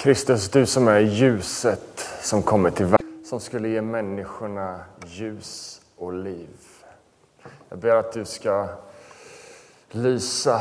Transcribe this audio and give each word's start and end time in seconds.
Kristus, 0.00 0.48
du 0.48 0.66
som 0.66 0.88
är 0.88 1.00
ljuset 1.00 2.08
som 2.20 2.42
kommer 2.42 2.70
till 2.70 2.86
världen, 2.86 3.24
som 3.24 3.40
skulle 3.40 3.68
ge 3.68 3.82
människorna 3.82 4.80
ljus 5.06 5.80
och 5.96 6.12
liv. 6.12 6.58
Jag 7.68 7.78
ber 7.78 7.96
att 7.96 8.12
du 8.12 8.24
ska 8.24 8.68
lysa 9.90 10.60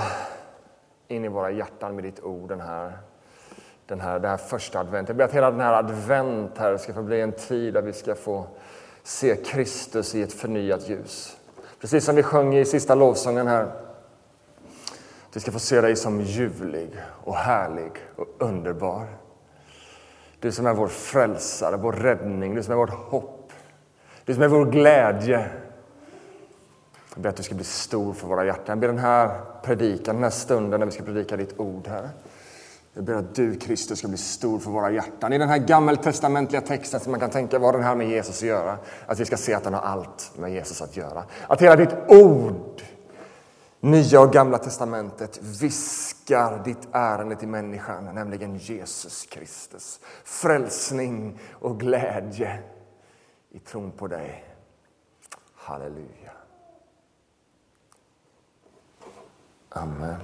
in 1.07 1.25
i 1.25 1.27
våra 1.27 1.51
hjärtan 1.51 1.95
med 1.95 2.04
ditt 2.04 2.19
ord 2.19 2.49
den 2.49 2.61
här, 2.61 2.97
den 3.86 3.99
här, 4.01 4.19
den 4.19 4.29
här 4.29 4.37
första 4.37 4.79
advent. 4.79 5.09
Jag 5.09 5.17
ber 5.17 5.25
att 5.25 5.33
hela 5.33 5.51
den 5.51 5.59
här 5.59 5.73
advent 5.73 6.57
här 6.57 6.77
ska 6.77 6.93
få 6.93 7.03
bli 7.03 7.21
en 7.21 7.31
tid 7.31 7.73
där 7.73 7.81
vi 7.81 7.93
ska 7.93 8.15
få 8.15 8.47
se 9.03 9.35
Kristus 9.35 10.15
i 10.15 10.21
ett 10.21 10.33
förnyat 10.33 10.89
ljus. 10.89 11.37
Precis 11.81 12.06
som 12.06 12.15
vi 12.15 12.23
sjöng 12.23 12.56
i 12.56 12.65
sista 12.65 12.95
lovsången 12.95 13.47
här. 13.47 13.71
Vi 15.33 15.39
ska 15.39 15.51
få 15.51 15.59
se 15.59 15.81
dig 15.81 15.95
som 15.95 16.21
ljuvlig 16.21 16.89
och 17.23 17.36
härlig 17.36 17.92
och 18.15 18.28
underbar. 18.39 19.07
Du 20.39 20.52
som 20.52 20.66
är 20.66 20.74
vår 20.74 20.88
frälsare, 20.88 21.78
vår 21.78 21.93
räddning, 21.93 22.56
du 22.56 22.64
som 22.64 22.71
är 22.71 22.78
vårt 22.78 22.89
hopp. 22.89 23.54
Du 24.25 24.34
som 24.34 24.43
är 24.43 24.48
vår 24.48 24.65
glädje. 24.65 25.46
Jag 27.14 27.24
ber 27.24 27.29
att 27.29 27.36
du 27.36 27.43
ska 27.43 27.56
bli 27.56 27.64
stor 27.64 28.14
för 28.14 28.28
våra 28.28 28.46
hjärtan. 28.46 28.65
Jag 28.68 28.79
ber 28.79 28.88
den 28.88 28.98
här 28.98 29.42
predikan, 29.64 30.15
den 30.15 30.24
här 30.24 30.32
stunden 30.32 30.79
när 30.79 30.86
vi 30.86 30.92
ska 30.92 31.04
predika 31.04 31.38
ditt 31.38 31.60
ord 31.60 31.88
här. 31.88 32.09
Jag 32.94 33.03
ber 33.03 33.14
att 33.14 33.36
du, 33.36 33.56
Kristus, 33.56 34.00
ska 34.00 34.08
bli 34.08 34.17
stor 34.17 34.59
för 34.59 34.72
våra 34.72 34.92
hjärtan. 34.92 35.34
I 35.34 35.38
den 35.38 35.50
här 35.50 35.58
gammeltestamentliga 35.58 36.62
texten 36.62 37.00
som 37.00 37.12
man 37.12 37.20
kan 37.20 37.30
tänka, 37.30 37.59
vad 37.59 37.67
har 37.67 37.73
den 37.73 37.84
här 37.84 37.95
med 37.95 38.09
Jesus 38.09 38.38
att 38.38 38.48
göra? 38.48 38.78
Att 39.06 39.20
vi 39.20 39.26
ska 39.26 39.38
se 39.38 39.53
att 39.53 39.64
den 39.64 39.73
har 39.73 39.81
allt 39.81 40.31
med 40.38 40.52
Jesus 40.52 40.81
att 40.81 40.98
göra. 40.98 41.23
Att 41.48 41.62
hela 41.62 41.76
ditt 41.76 41.95
ord, 42.08 42.81
Nya 43.81 44.22
och 44.22 44.33
Gamla 44.33 44.58
testamentet, 44.58 45.39
viskar 45.61 46.63
ditt 46.63 46.88
ärende 46.91 47.35
till 47.35 47.47
människan, 47.47 48.16
nämligen 48.16 48.58
Jesus 48.58 49.25
Kristus. 49.25 49.99
Frälsning 50.23 51.39
och 51.52 51.80
glädje 51.80 52.59
i 53.52 53.59
tron 53.59 53.91
på 53.91 54.07
dig. 54.07 54.45
Halleluja. 55.55 56.31
Amen. 59.69 60.19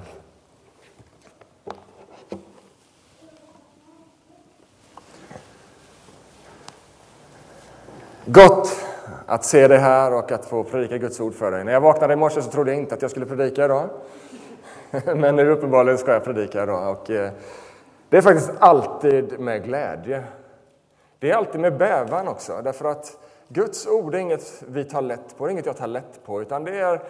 Gott 8.25 8.84
att 9.25 9.45
se 9.45 9.67
dig 9.67 9.77
här 9.77 10.13
och 10.13 10.31
att 10.31 10.45
få 10.45 10.63
predika 10.63 10.97
Guds 10.97 11.19
ord 11.19 11.33
för 11.33 11.51
dig. 11.51 11.63
När 11.63 11.73
jag 11.73 11.81
vaknade 11.81 12.13
i 12.13 12.15
morse 12.15 12.41
så 12.41 12.51
trodde 12.51 12.71
jag 12.71 12.79
inte 12.79 12.95
att 12.95 13.01
jag 13.01 13.11
skulle 13.11 13.25
predika 13.25 13.65
idag. 13.65 13.89
Men 15.15 15.35
nu 15.35 15.49
uppenbarligen 15.49 15.97
ska 15.97 16.13
jag 16.13 16.23
predika 16.23 16.63
idag. 16.63 16.91
Och 16.91 17.09
eh, 17.09 17.31
det 18.09 18.17
är 18.17 18.21
faktiskt 18.21 18.51
alltid 18.59 19.39
med 19.39 19.63
glädje. 19.63 20.23
Det 21.19 21.31
är 21.31 21.35
alltid 21.35 21.61
med 21.61 21.77
bävan 21.77 22.27
också, 22.27 22.61
därför 22.63 22.85
att 22.85 23.17
Guds 23.47 23.87
ord 23.87 24.15
är 24.15 24.19
inget 24.19 24.63
vi 24.67 24.83
tar 24.83 25.01
lätt 25.01 25.37
på, 25.37 25.45
det 25.45 25.49
är 25.49 25.51
inget 25.51 25.65
jag 25.65 25.77
tar 25.77 25.87
lätt 25.87 26.25
på, 26.25 26.41
utan 26.41 26.63
det 26.63 26.79
är, 26.79 27.01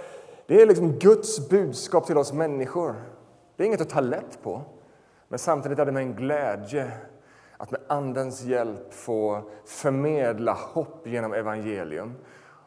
det 0.47 0.61
är 0.61 0.65
liksom 0.65 0.91
Guds 0.91 1.49
budskap 1.49 2.05
till 2.05 2.17
oss 2.17 2.33
människor. 2.33 2.95
Det 3.55 3.63
är 3.63 3.67
inget 3.67 3.81
att 3.81 3.89
ta 3.89 3.99
lätt 3.99 4.43
på, 4.43 4.61
men 5.27 5.39
samtidigt 5.39 5.79
är 5.79 5.85
det 5.85 5.91
med 5.91 6.03
en 6.03 6.13
glädje 6.13 6.91
att 7.57 7.71
med 7.71 7.81
Andens 7.87 8.41
hjälp 8.41 8.93
få 8.93 9.41
förmedla 9.65 10.53
hopp 10.53 11.07
genom 11.07 11.33
evangelium. 11.33 12.13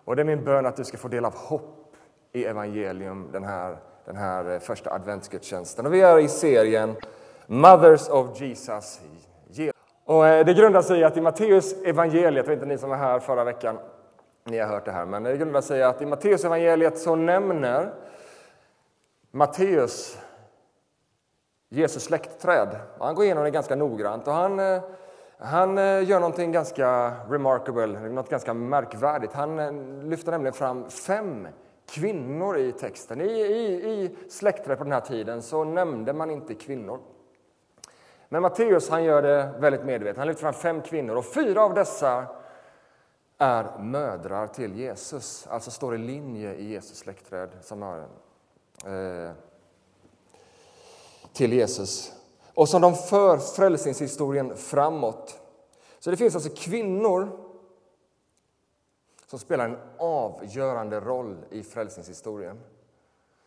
Och 0.04 0.16
det 0.16 0.22
är 0.22 0.24
min 0.24 0.44
bön 0.44 0.66
att 0.66 0.76
du 0.76 0.84
ska 0.84 0.98
få 0.98 1.08
del 1.08 1.24
av 1.24 1.34
hopp 1.34 1.96
i 2.32 2.44
evangelium 2.44 3.28
den 3.32 3.44
här, 3.44 3.76
den 4.04 4.16
här 4.16 4.52
eh, 4.52 4.58
första 4.58 4.90
adventsgudstjänsten. 4.90 5.86
Och 5.86 5.94
vi 5.94 6.00
är 6.00 6.18
i 6.18 6.28
serien 6.28 6.96
Mothers 7.46 8.08
of 8.08 8.40
Jesus. 8.40 9.00
Och 10.04 10.26
eh, 10.26 10.46
det 10.46 10.54
grundar 10.54 10.82
sig 10.82 11.00
i 11.00 11.04
att 11.04 11.16
i 11.16 11.20
Matteus 11.20 11.82
evangeliet, 11.84 12.36
jag 12.36 12.44
vet 12.44 12.52
inte 12.52 12.66
ni 12.66 12.78
som 12.78 12.90
var 12.90 12.96
här 12.96 13.18
förra 13.18 13.44
veckan, 13.44 13.78
ni 14.44 14.58
har 14.58 14.66
hört 14.66 14.84
det 14.84 14.92
här, 14.92 15.06
men 15.06 15.22
det 15.22 15.36
grundar 15.36 15.60
sig 15.60 15.78
i 15.78 15.82
att 15.82 16.02
i 16.02 16.06
Matteus 16.06 16.44
evangeliet 16.44 16.98
så 16.98 17.14
nämner 17.14 17.94
Matteus 19.30 20.18
Jesus 21.68 22.04
släktträd. 22.04 22.76
Han 22.98 23.14
går 23.14 23.24
igenom 23.24 23.44
det 23.44 23.50
ganska 23.50 23.76
noggrant 23.76 24.28
och 24.28 24.32
han, 24.34 24.58
eh, 24.58 24.82
han 25.38 25.78
eh, 25.78 26.08
gör 26.08 26.20
någonting 26.20 26.52
ganska 26.52 27.12
remarkable, 27.28 27.86
något 27.86 28.30
ganska 28.30 28.54
märkvärdigt. 28.54 29.32
Han 29.32 29.58
eh, 29.58 29.72
lyfter 30.04 30.32
nämligen 30.32 30.54
fram 30.54 30.90
fem 30.90 31.48
kvinnor 31.90 32.58
i 32.58 32.72
texten. 32.72 33.20
I, 33.20 33.24
i, 33.24 33.90
i 33.90 34.16
släktträd 34.30 34.78
på 34.78 34.84
den 34.84 34.92
här 34.92 35.00
tiden 35.00 35.42
så 35.42 35.64
nämnde 35.64 36.12
man 36.12 36.30
inte 36.30 36.54
kvinnor. 36.54 37.00
Men 38.28 38.42
Matteus 38.42 38.90
han 38.90 39.04
gör 39.04 39.22
det 39.22 39.50
väldigt 39.58 39.84
medvetet. 39.84 40.18
Han 40.18 40.26
lyfter 40.26 40.42
fram 40.42 40.54
fem 40.54 40.82
kvinnor 40.82 41.16
och 41.16 41.24
fyra 41.24 41.62
av 41.62 41.74
dessa 41.74 42.26
är 43.38 43.78
mödrar 43.78 44.46
till 44.46 44.76
Jesus, 44.76 45.46
alltså 45.50 45.70
står 45.70 45.94
i 45.94 45.98
linje 45.98 46.54
i 46.54 46.64
Jesus 46.64 46.98
släktträd 46.98 47.50
som 47.60 47.82
har 47.82 47.98
eh, 47.98 49.32
till 51.38 51.52
Jesus 51.52 52.12
och 52.54 52.68
som 52.68 52.82
de 52.82 52.94
för 52.94 53.38
frälsningshistorien 53.38 54.56
framåt. 54.56 55.40
Så 55.98 56.10
det 56.10 56.16
finns 56.16 56.34
alltså 56.34 56.50
kvinnor 56.56 57.30
som 59.26 59.38
spelar 59.38 59.64
en 59.64 59.78
avgörande 59.98 61.00
roll 61.00 61.36
i 61.50 61.62
frälsningshistorien 61.62 62.60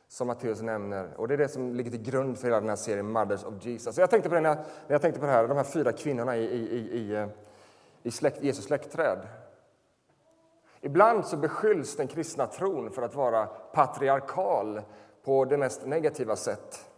som 0.07 0.27
Matteus 0.27 0.61
nämner. 0.61 1.13
Och 1.17 1.27
Det 1.27 1.33
är 1.33 1.37
det 1.37 1.47
som 1.47 1.75
ligger 1.75 1.91
till 1.91 2.03
grund 2.03 2.37
för 2.37 2.47
hela 2.47 2.59
den 2.59 2.69
här 2.69 2.75
serien 2.75 3.11
Mothers 3.11 3.43
of 3.43 3.65
Jesus. 3.65 3.95
Så 3.95 4.01
jag 4.01 4.09
tänkte 4.09 4.29
på 4.29 4.35
det 4.35 4.41
när 4.41 4.65
jag, 4.87 5.01
tänkte 5.01 5.19
på 5.19 5.25
det 5.25 5.31
här, 5.31 5.47
de 5.47 5.57
här 5.57 5.63
fyra 5.63 5.91
kvinnorna 5.91 6.37
i, 6.37 6.43
i, 6.43 6.97
i, 6.97 7.15
eh, 7.15 7.27
i 8.03 8.11
släkt, 8.11 8.43
Jesus 8.43 8.65
släktträd. 8.65 9.27
Ibland 10.81 11.25
så 11.25 11.37
beskylls 11.37 11.95
den 11.95 12.07
kristna 12.07 12.47
tron 12.47 12.91
för 12.91 13.01
att 13.01 13.15
vara 13.15 13.45
patriarkal 13.45 14.81
på 15.23 15.45
det 15.45 15.57
mest 15.57 15.85
negativa 15.85 16.35
sätt. 16.35 16.90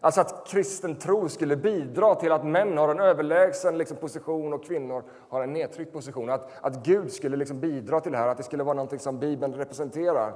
Alltså 0.00 0.20
att 0.20 0.46
kristen 0.46 0.96
tro 0.96 1.28
skulle 1.28 1.56
bidra 1.56 2.14
till 2.14 2.32
att 2.32 2.46
män 2.46 2.78
har 2.78 2.88
en 2.88 3.00
överlägsen 3.00 3.78
liksom, 3.78 3.96
position 3.96 4.52
och 4.52 4.64
kvinnor 4.64 5.04
har 5.28 5.42
en 5.42 5.52
nedtryckt 5.52 5.92
position. 5.92 6.30
Att, 6.30 6.50
att 6.60 6.84
Gud 6.84 7.12
skulle 7.12 7.36
liksom, 7.36 7.60
bidra 7.60 8.00
till 8.00 8.12
det 8.12 8.18
här, 8.18 8.28
att 8.28 8.36
det 8.36 8.42
skulle 8.42 8.64
vara 8.64 8.74
något 8.74 9.02
som 9.02 9.18
Bibeln 9.18 9.54
representerar. 9.54 10.34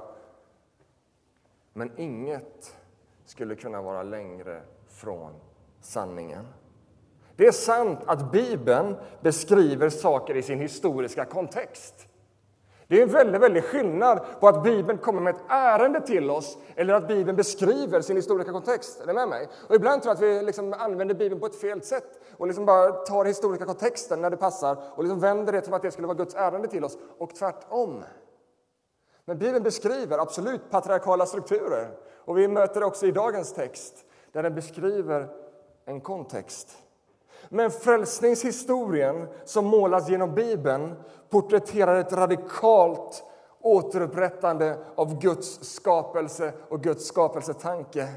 Men 1.73 1.91
inget 1.97 2.75
skulle 3.25 3.55
kunna 3.55 3.81
vara 3.81 4.03
längre 4.03 4.61
från 4.89 5.31
sanningen. 5.81 6.47
Det 7.35 7.47
är 7.47 7.51
sant 7.51 7.99
att 8.05 8.31
Bibeln 8.31 8.95
beskriver 9.21 9.89
saker 9.89 10.35
i 10.35 10.41
sin 10.41 10.59
historiska 10.59 11.25
kontext. 11.25 12.07
Det 12.93 12.99
är 12.99 13.03
en 13.03 13.09
väldigt, 13.09 13.41
väldigt 13.41 13.65
skillnad 13.65 14.19
på 14.39 14.47
att 14.47 14.63
Bibeln 14.63 14.97
kommer 14.97 15.21
med 15.21 15.35
ett 15.35 15.41
ärende 15.47 16.01
till 16.01 16.29
oss 16.29 16.57
eller 16.75 16.93
att 16.93 17.07
Bibeln 17.07 17.37
beskriver 17.37 18.01
sin 18.01 18.15
historiska 18.15 18.51
kontext. 18.51 19.01
Är 19.01 19.13
med 19.13 19.29
mig? 19.29 19.49
Och 19.67 19.75
ibland 19.75 20.01
tror 20.01 20.15
jag 20.15 20.15
att 20.15 20.39
vi 20.39 20.45
liksom 20.45 20.73
använder 20.73 21.15
Bibeln 21.15 21.39
på 21.39 21.45
ett 21.45 21.61
fel 21.61 21.81
sätt 21.81 22.19
och 22.37 22.47
liksom 22.47 22.65
bara 22.65 22.91
tar 22.91 23.25
historiska 23.25 23.65
kontexten 23.65 24.21
när 24.21 24.29
det 24.29 24.37
passar 24.37 24.77
och 24.95 25.03
liksom 25.03 25.19
vänder 25.19 25.53
det 25.53 25.65
som 25.65 25.73
att 25.73 25.81
det 25.81 25.91
skulle 25.91 26.07
vara 26.07 26.17
Guds 26.17 26.35
ärende 26.35 26.67
till 26.67 26.83
oss 26.83 26.97
och 27.17 27.35
tvärtom. 27.35 28.03
Men 29.25 29.37
Bibeln 29.37 29.63
beskriver 29.63 30.17
absolut 30.17 30.69
patriarkala 30.69 31.25
strukturer 31.25 31.97
och 32.17 32.37
vi 32.37 32.47
möter 32.47 32.79
det 32.79 32.85
också 32.85 33.05
i 33.05 33.11
dagens 33.11 33.53
text 33.53 34.05
där 34.31 34.43
den 34.43 34.55
beskriver 34.55 35.29
en 35.85 36.01
kontext. 36.01 36.82
Men 37.49 37.71
frälsningshistorien 37.71 39.27
som 39.45 39.65
målas 39.65 40.09
genom 40.09 40.35
Bibeln 40.35 40.95
porträtterar 41.29 41.95
ett 41.95 42.13
radikalt 42.13 43.23
återupprättande 43.61 44.77
av 44.95 45.19
Guds 45.19 45.63
skapelse 45.63 46.53
och 46.69 46.83
Guds 46.83 47.05
skapelsetanke. 47.05 48.07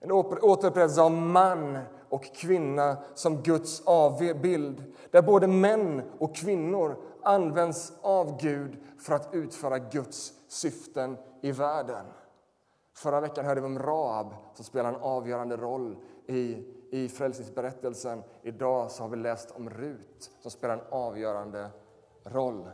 En 0.00 0.12
återupprättelse 0.12 1.02
av 1.02 1.12
man 1.12 1.78
och 2.08 2.24
kvinna 2.24 2.96
som 3.14 3.42
Guds 3.42 3.82
avbild 3.86 4.84
där 5.10 5.22
både 5.22 5.46
män 5.46 6.02
och 6.18 6.36
kvinnor 6.36 6.96
används 7.22 7.92
av 8.02 8.40
Gud 8.40 8.76
för 8.98 9.14
att 9.14 9.28
utföra 9.32 9.78
Guds 9.78 10.32
syften 10.48 11.16
i 11.42 11.52
världen. 11.52 12.04
Förra 12.96 13.20
veckan 13.20 13.44
hörde 13.44 13.60
vi 13.60 13.66
om 13.66 13.78
Raab 13.78 14.34
som 14.54 14.64
spelar 14.64 14.88
en 14.88 15.00
avgörande 15.00 15.56
roll 15.56 15.96
i 16.26 16.64
i 16.90 17.08
frälsningsberättelsen. 17.08 18.22
Idag 18.42 18.90
så 18.90 19.02
har 19.02 19.10
vi 19.10 19.16
läst 19.16 19.50
om 19.50 19.70
Rut 19.70 20.30
som 20.40 20.50
spelar 20.50 20.74
en 20.74 20.84
avgörande 20.90 21.70
roll. 22.24 22.68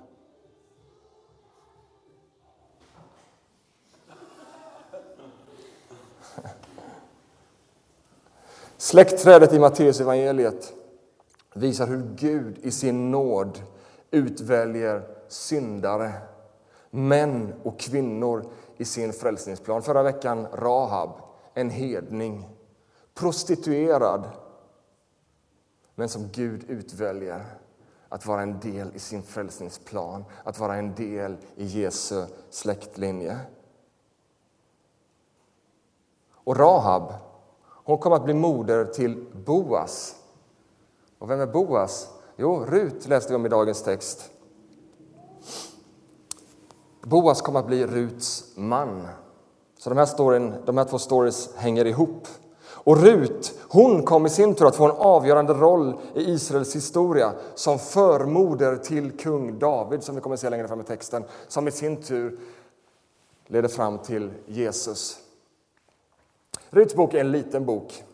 Släktträdet 8.77 9.53
i 9.53 9.59
Matteus 9.59 10.01
evangeliet 10.01 10.73
visar 11.55 11.87
hur 11.87 12.15
Gud 12.17 12.59
i 12.59 12.71
sin 12.71 13.11
nåd 13.11 13.63
utväljer 14.11 15.03
syndare, 15.29 16.13
män 16.91 17.55
och 17.63 17.79
kvinnor 17.79 18.45
i 18.77 18.85
sin 18.85 19.13
frälsningsplan. 19.13 19.83
Förra 19.83 20.03
veckan 20.03 20.47
Rahab, 20.53 21.11
en 21.55 21.71
hedning 21.71 22.54
prostituerad 23.15 24.31
men 25.95 26.09
som 26.09 26.29
Gud 26.33 26.65
utväljer 26.71 27.47
att 28.09 28.27
vara 28.27 28.43
en 28.43 28.61
del 28.61 28.91
i 28.95 28.99
sin 28.99 29.23
frälsningsplan, 29.23 30.25
att 30.45 30.59
vara 30.59 30.77
en 30.77 30.95
del 30.95 31.37
i 31.57 31.65
Jesu 31.65 32.25
släktlinje. 32.51 33.39
Och 36.31 36.57
Rahab, 36.57 37.15
hon 37.85 37.99
kom 37.99 38.13
att 38.13 38.25
bli 38.25 38.35
moder 38.35 38.85
till 38.85 39.27
Boas. 39.45 40.17
Och 41.19 41.31
vem 41.31 41.41
är 41.41 41.47
Boas? 41.47 42.09
Jo, 42.37 42.65
Rut 42.65 43.09
läste 43.09 43.33
vi 43.33 43.37
om 43.37 43.47
i 43.47 43.49
dagens 43.49 43.83
text. 43.83 44.31
Boas 47.03 47.43
kom 47.43 47.57
att 47.57 47.67
bli 47.67 47.87
Ruts 47.87 48.57
man. 48.57 49.09
Så 49.79 49.91
de 49.91 49.99
här, 49.99 50.07
storyn, 50.07 50.55
de 50.65 50.77
här 50.79 50.85
två 50.85 50.99
stories 50.99 51.55
hänger 51.57 51.85
ihop. 51.85 52.29
Och 52.85 53.03
Rut, 53.03 53.59
hon 53.69 54.03
kom 54.03 54.27
i 54.27 54.31
sin 54.31 54.55
tur 54.55 54.67
att 54.67 54.77
få 54.77 54.85
en 54.85 54.97
avgörande 54.97 55.53
roll 55.53 56.01
i 56.15 56.31
Israels 56.33 56.77
historia 56.77 57.33
som 57.55 57.79
förmoder 57.79 58.77
till 58.77 59.13
kung 59.13 59.59
David, 59.59 60.03
som 60.03 60.15
vi 60.15 60.21
kommer 60.21 60.35
att 60.35 60.41
se 60.41 60.51
längre 60.51 60.69
fram 60.69 60.81
i 60.81 60.85
texten, 60.85 61.25
som 61.49 61.69
i 61.69 61.71
sin 61.71 62.03
tur 62.03 62.39
leder 63.47 63.69
fram 63.69 63.99
till 63.99 64.31
Jesus. 64.47 65.19
Ruts 66.71 66.95
bok 66.95 67.15
är 67.15 67.21
en 67.21 67.33
liten 67.33 67.65
bok, 67.65 68.05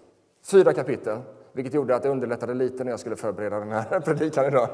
fyra 0.43 0.73
kapitel, 0.73 1.19
vilket 1.53 1.75
gjorde 1.75 1.97
att 1.97 2.03
det 2.03 2.09
underlättade 2.09 2.55
lite 2.55 2.85
när 2.85 2.91
jag 2.91 3.01
skulle 3.01 3.17
förbereda 3.17 3.59
den 3.59 3.71
här 3.71 4.01
predikan 4.05 4.47
idag. 4.47 4.69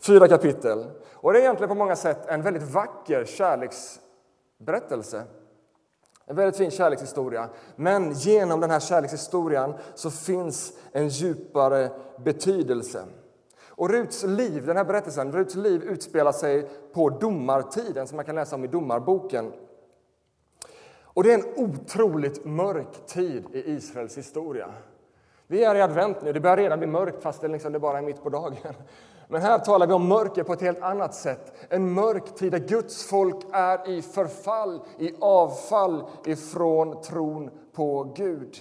Fyra 0.00 0.28
kapitel. 0.28 0.86
Och 1.12 1.32
det 1.32 1.38
är 1.38 1.42
egentligen 1.42 1.68
på 1.68 1.74
många 1.74 1.96
sätt 1.96 2.26
en 2.26 2.42
väldigt 2.42 2.62
vacker 2.62 3.24
kärleksberättelse. 3.24 5.22
En 6.30 6.36
väldigt 6.36 6.56
fin 6.56 6.70
kärlekshistoria. 6.70 7.48
Men 7.76 8.12
genom 8.12 8.60
den 8.60 8.70
här 8.70 8.80
kärlekshistorien 8.80 9.74
så 9.94 10.10
finns 10.10 10.72
en 10.92 11.08
djupare 11.08 11.90
betydelse. 12.24 13.04
Och 13.68 13.90
Ruts 13.90 14.22
liv, 14.22 14.66
den 14.66 14.76
här 14.76 14.84
berättelsen, 14.84 15.32
Ruts 15.32 15.54
liv 15.54 15.82
utspelar 15.82 16.32
sig 16.32 16.68
på 16.92 17.10
domartiden 17.10 18.06
som 18.06 18.16
man 18.16 18.24
kan 18.24 18.34
läsa 18.34 18.56
om 18.56 18.64
i 18.64 18.66
Domarboken. 18.66 19.52
Och 21.04 21.22
det 21.22 21.32
är 21.32 21.38
en 21.38 21.54
otroligt 21.56 22.44
mörk 22.44 23.06
tid 23.06 23.44
i 23.52 23.70
Israels 23.70 24.18
historia. 24.18 24.68
Vi 25.46 25.64
är 25.64 25.74
i 25.74 25.80
advent 25.80 26.22
nu, 26.22 26.32
det 26.32 26.40
börjar 26.40 26.56
redan 26.56 26.78
bli 26.78 26.88
mörkt 26.88 27.22
fast 27.22 27.40
det, 27.40 27.48
liksom 27.48 27.72
det 27.72 27.78
bara 27.78 27.98
är 27.98 28.02
mitt 28.02 28.22
på 28.22 28.28
dagen. 28.28 28.74
Men 29.30 29.42
här 29.42 29.58
talar 29.58 29.86
vi 29.86 29.92
om 29.92 30.08
mörker 30.08 30.42
på 30.42 30.52
ett 30.52 30.60
helt 30.60 30.82
annat 30.82 31.14
sätt. 31.14 31.52
En 31.68 31.92
mörk 31.92 32.34
tid 32.34 32.52
där 32.52 32.58
Guds 32.58 33.04
folk 33.04 33.36
är 33.52 33.88
i 33.88 34.02
förfall, 34.02 34.80
i 34.98 35.14
avfall 35.20 36.04
ifrån 36.24 37.02
tron 37.02 37.50
på 37.72 38.12
Gud. 38.16 38.56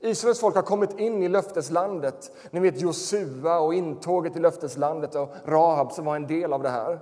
Israels 0.00 0.40
folk 0.40 0.54
har 0.54 0.62
kommit 0.62 0.98
in 0.98 1.22
i 1.22 1.28
löfteslandet. 1.28 2.30
Ni 2.50 2.60
vet 2.60 2.80
Josua 2.80 3.58
och 3.58 3.74
intåget 3.74 4.36
i 4.36 4.40
löfteslandet 4.40 5.14
och 5.14 5.34
Rahab 5.46 5.92
som 5.92 6.04
var 6.04 6.16
en 6.16 6.26
del 6.26 6.52
av 6.52 6.62
det 6.62 6.70
här. 6.70 7.00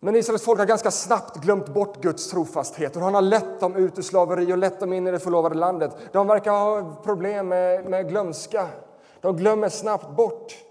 Men 0.00 0.16
Israels 0.16 0.42
folk 0.42 0.58
har 0.58 0.66
ganska 0.66 0.90
snabbt 0.90 1.36
glömt 1.36 1.68
bort 1.68 2.02
Guds 2.02 2.30
trofasthet 2.30 2.96
och 2.96 3.02
han 3.02 3.14
har 3.14 3.22
lett 3.22 3.60
dem 3.60 3.76
ut 3.76 3.98
ur 3.98 4.02
slaveri 4.02 4.52
och 4.52 4.58
lett 4.58 4.80
dem 4.80 4.92
in 4.92 5.06
i 5.06 5.10
det 5.10 5.18
förlovade 5.18 5.54
landet. 5.54 5.96
De 6.12 6.26
verkar 6.26 6.50
ha 6.50 6.96
problem 7.04 7.48
med, 7.48 7.84
med 7.84 8.08
glömska. 8.08 8.68
De 9.20 9.36
glömmer 9.36 9.68
snabbt 9.68 10.16
bort. 10.16 10.67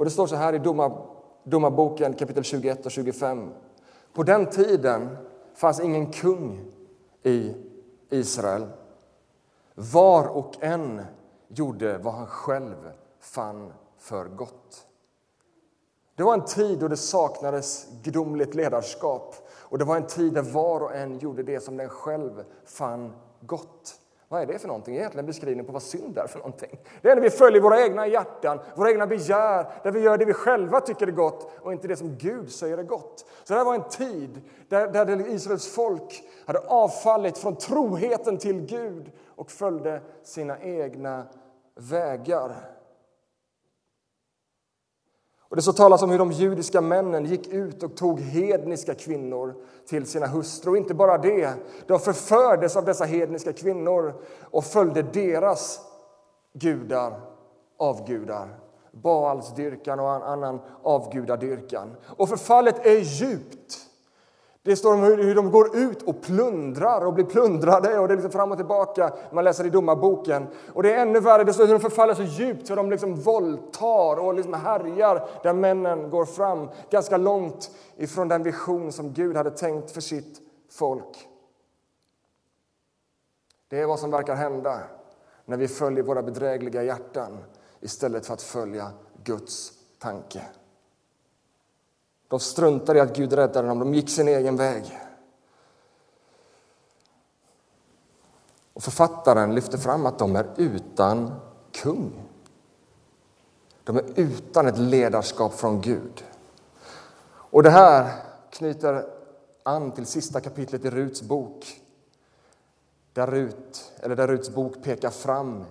Och 0.00 0.06
Det 0.06 0.10
står 0.10 0.26
så 0.26 0.36
här 0.36 0.52
i 0.52 0.58
Domarboken 1.44 2.14
kapitel 2.14 2.44
21 2.44 2.86
och 2.86 2.92
25. 2.92 3.50
På 4.12 4.22
den 4.22 4.46
tiden 4.46 5.16
fanns 5.54 5.80
ingen 5.80 6.12
kung 6.12 6.72
i 7.22 7.54
Israel. 8.10 8.66
Var 9.74 10.26
och 10.26 10.54
en 10.60 11.02
gjorde 11.48 11.98
vad 11.98 12.14
han 12.14 12.26
själv 12.26 12.92
fann 13.20 13.72
för 13.98 14.24
gott. 14.24 14.86
Det 16.14 16.22
var 16.22 16.34
en 16.34 16.44
tid 16.44 16.78
då 16.78 16.88
det 16.88 16.96
saknades 16.96 17.86
gudomligt 18.02 18.54
ledarskap 18.54 19.34
och 19.50 19.78
det 19.78 19.84
var 19.84 19.96
en 19.96 20.06
tid 20.06 20.32
där 20.32 20.42
var 20.42 20.80
och 20.80 20.94
en 20.94 21.18
gjorde 21.18 21.42
det 21.42 21.60
som 21.60 21.76
den 21.76 21.88
själv 21.88 22.44
fann 22.64 23.12
gott. 23.40 24.00
Vad 24.32 24.42
är 24.42 24.46
det 24.46 24.58
för 24.58 24.68
någonting? 24.68 24.96
Egentligen 24.96 25.26
beskrivning 25.26 25.66
på 25.66 25.72
vad 25.72 25.82
synd 25.82 26.18
är 26.18 26.26
för 26.26 26.38
någonting. 26.38 26.80
Det 27.02 27.10
är 27.10 27.14
när 27.14 27.22
vi 27.22 27.30
följer 27.30 27.60
våra 27.60 27.82
egna 27.82 28.06
hjärtan, 28.06 28.58
våra 28.74 28.90
egna 28.90 29.06
begär, 29.06 29.66
där 29.82 29.90
vi 29.90 30.00
gör 30.00 30.18
det 30.18 30.24
vi 30.24 30.32
själva 30.32 30.80
tycker 30.80 31.06
är 31.06 31.10
gott 31.10 31.50
och 31.60 31.72
inte 31.72 31.88
det 31.88 31.96
som 31.96 32.16
Gud 32.16 32.52
säger 32.52 32.78
är 32.78 32.82
gott. 32.82 33.26
Så 33.44 33.52
det 33.52 33.58
här 33.58 33.64
var 33.64 33.74
en 33.74 33.88
tid 33.88 34.40
där, 34.68 34.88
där 34.88 35.28
Israels 35.28 35.74
folk 35.74 36.22
hade 36.46 36.58
avfallit 36.58 37.38
från 37.38 37.56
troheten 37.56 38.38
till 38.38 38.60
Gud 38.60 39.12
och 39.26 39.50
följde 39.50 40.00
sina 40.22 40.60
egna 40.60 41.26
vägar. 41.74 42.79
Och 45.50 45.56
det 45.56 45.62
så 45.62 45.72
talas 45.72 46.02
om 46.02 46.10
hur 46.10 46.18
de 46.18 46.32
judiska 46.32 46.80
männen 46.80 47.24
gick 47.24 47.46
ut 47.46 47.82
och 47.82 47.96
tog 47.96 48.20
hedniska 48.20 48.94
kvinnor 48.94 49.54
till 49.88 50.06
sina 50.06 50.26
hustrur. 50.26 50.70
Och 50.70 50.76
inte 50.76 50.94
bara 50.94 51.18
det, 51.18 51.54
de 51.86 51.98
förfördes 51.98 52.76
av 52.76 52.84
dessa 52.84 53.04
hedniska 53.04 53.52
kvinnor 53.52 54.14
och 54.42 54.64
följde 54.64 55.02
deras 55.02 55.80
gudar, 56.52 57.20
avgudar. 57.78 58.58
Baalsdyrkan 58.92 60.00
och 60.00 60.28
annan 60.28 60.60
avgudadyrkan. 60.82 61.96
Och 62.06 62.28
förfallet 62.28 62.86
är 62.86 62.98
djupt. 62.98 63.89
Det 64.62 64.76
står 64.76 64.94
om 64.94 65.02
hur 65.02 65.34
de 65.34 65.50
går 65.50 65.76
ut 65.76 66.02
och 66.02 66.22
plundrar 66.22 67.06
och 67.06 67.12
blir 67.12 67.24
plundrade. 67.24 67.98
och 67.98 68.08
det 68.08 68.14
är 68.14 68.16
liksom 68.16 68.32
fram 68.32 68.50
och 68.50 68.56
tillbaka. 68.56 69.12
Man 69.32 69.44
läser 69.44 69.66
i 69.66 69.70
domarboken. 69.70 70.46
Och 70.72 70.82
det 70.82 70.92
är 70.92 71.02
ännu 71.02 71.20
värre, 71.20 71.44
det 71.44 71.52
står 71.52 71.66
hur 71.66 71.72
de 71.72 71.80
förfaller 71.80 72.14
så 72.14 72.22
djupt 72.22 72.66
så 72.66 72.74
de 72.74 72.90
liksom 72.90 73.14
våldtar 73.14 74.16
och 74.16 74.34
liksom 74.34 74.54
härjar 74.54 75.28
där 75.42 75.52
männen 75.52 76.10
går 76.10 76.24
fram 76.24 76.68
ganska 76.90 77.16
långt 77.16 77.70
ifrån 77.96 78.28
den 78.28 78.42
vision 78.42 78.92
som 78.92 79.12
Gud 79.12 79.36
hade 79.36 79.50
tänkt 79.50 79.90
för 79.90 80.00
sitt 80.00 80.40
folk. 80.70 81.28
Det 83.68 83.80
är 83.80 83.86
vad 83.86 83.98
som 83.98 84.10
verkar 84.10 84.34
hända 84.34 84.80
när 85.44 85.56
vi 85.56 85.68
följer 85.68 86.04
våra 86.04 86.22
bedrägliga 86.22 86.82
hjärtan 86.82 87.38
istället 87.80 88.26
för 88.26 88.34
att 88.34 88.42
följa 88.42 88.90
Guds 89.24 89.72
tanke. 89.98 90.42
De 92.30 92.40
struntade 92.40 92.98
i 92.98 93.02
att 93.02 93.16
Gud 93.16 93.32
räddade 93.32 93.68
dem, 93.68 93.78
de 93.78 93.94
gick 93.94 94.10
sin 94.10 94.28
egen 94.28 94.56
väg. 94.56 94.98
Och 98.72 98.82
författaren 98.82 99.54
lyfter 99.54 99.78
fram 99.78 100.06
att 100.06 100.18
de 100.18 100.36
är 100.36 100.46
utan 100.56 101.34
kung. 101.72 102.12
De 103.84 103.96
är 103.96 104.04
utan 104.14 104.66
ett 104.66 104.78
ledarskap 104.78 105.54
från 105.54 105.80
Gud. 105.80 106.24
Och 107.26 107.62
det 107.62 107.70
här 107.70 108.12
knyter 108.50 109.06
an 109.62 109.92
till 109.92 110.06
sista 110.06 110.40
kapitlet 110.40 110.84
i 110.84 110.90
Ruts 110.90 111.22
bok 111.22 111.80
där, 113.12 113.26
Rut, 113.26 113.92
eller 114.00 114.16
där 114.16 114.28
Ruts 114.28 114.50
bok 114.50 114.82
pekar 114.82 115.10
fram 115.10 115.64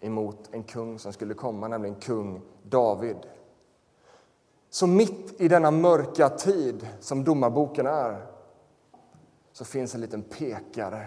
emot 0.00 0.48
en 0.50 0.62
kung 0.62 0.98
som 0.98 1.12
skulle 1.12 1.34
komma, 1.34 1.68
nämligen 1.68 2.00
kung 2.00 2.40
David. 2.62 3.16
Så 4.72 4.86
mitt 4.86 5.40
i 5.40 5.48
denna 5.48 5.70
mörka 5.70 6.28
tid 6.28 6.88
som 7.00 7.24
domarboken 7.24 7.86
är 7.86 8.26
så 9.52 9.64
finns 9.64 9.94
en 9.94 10.00
liten 10.00 10.22
pekare 10.22 11.06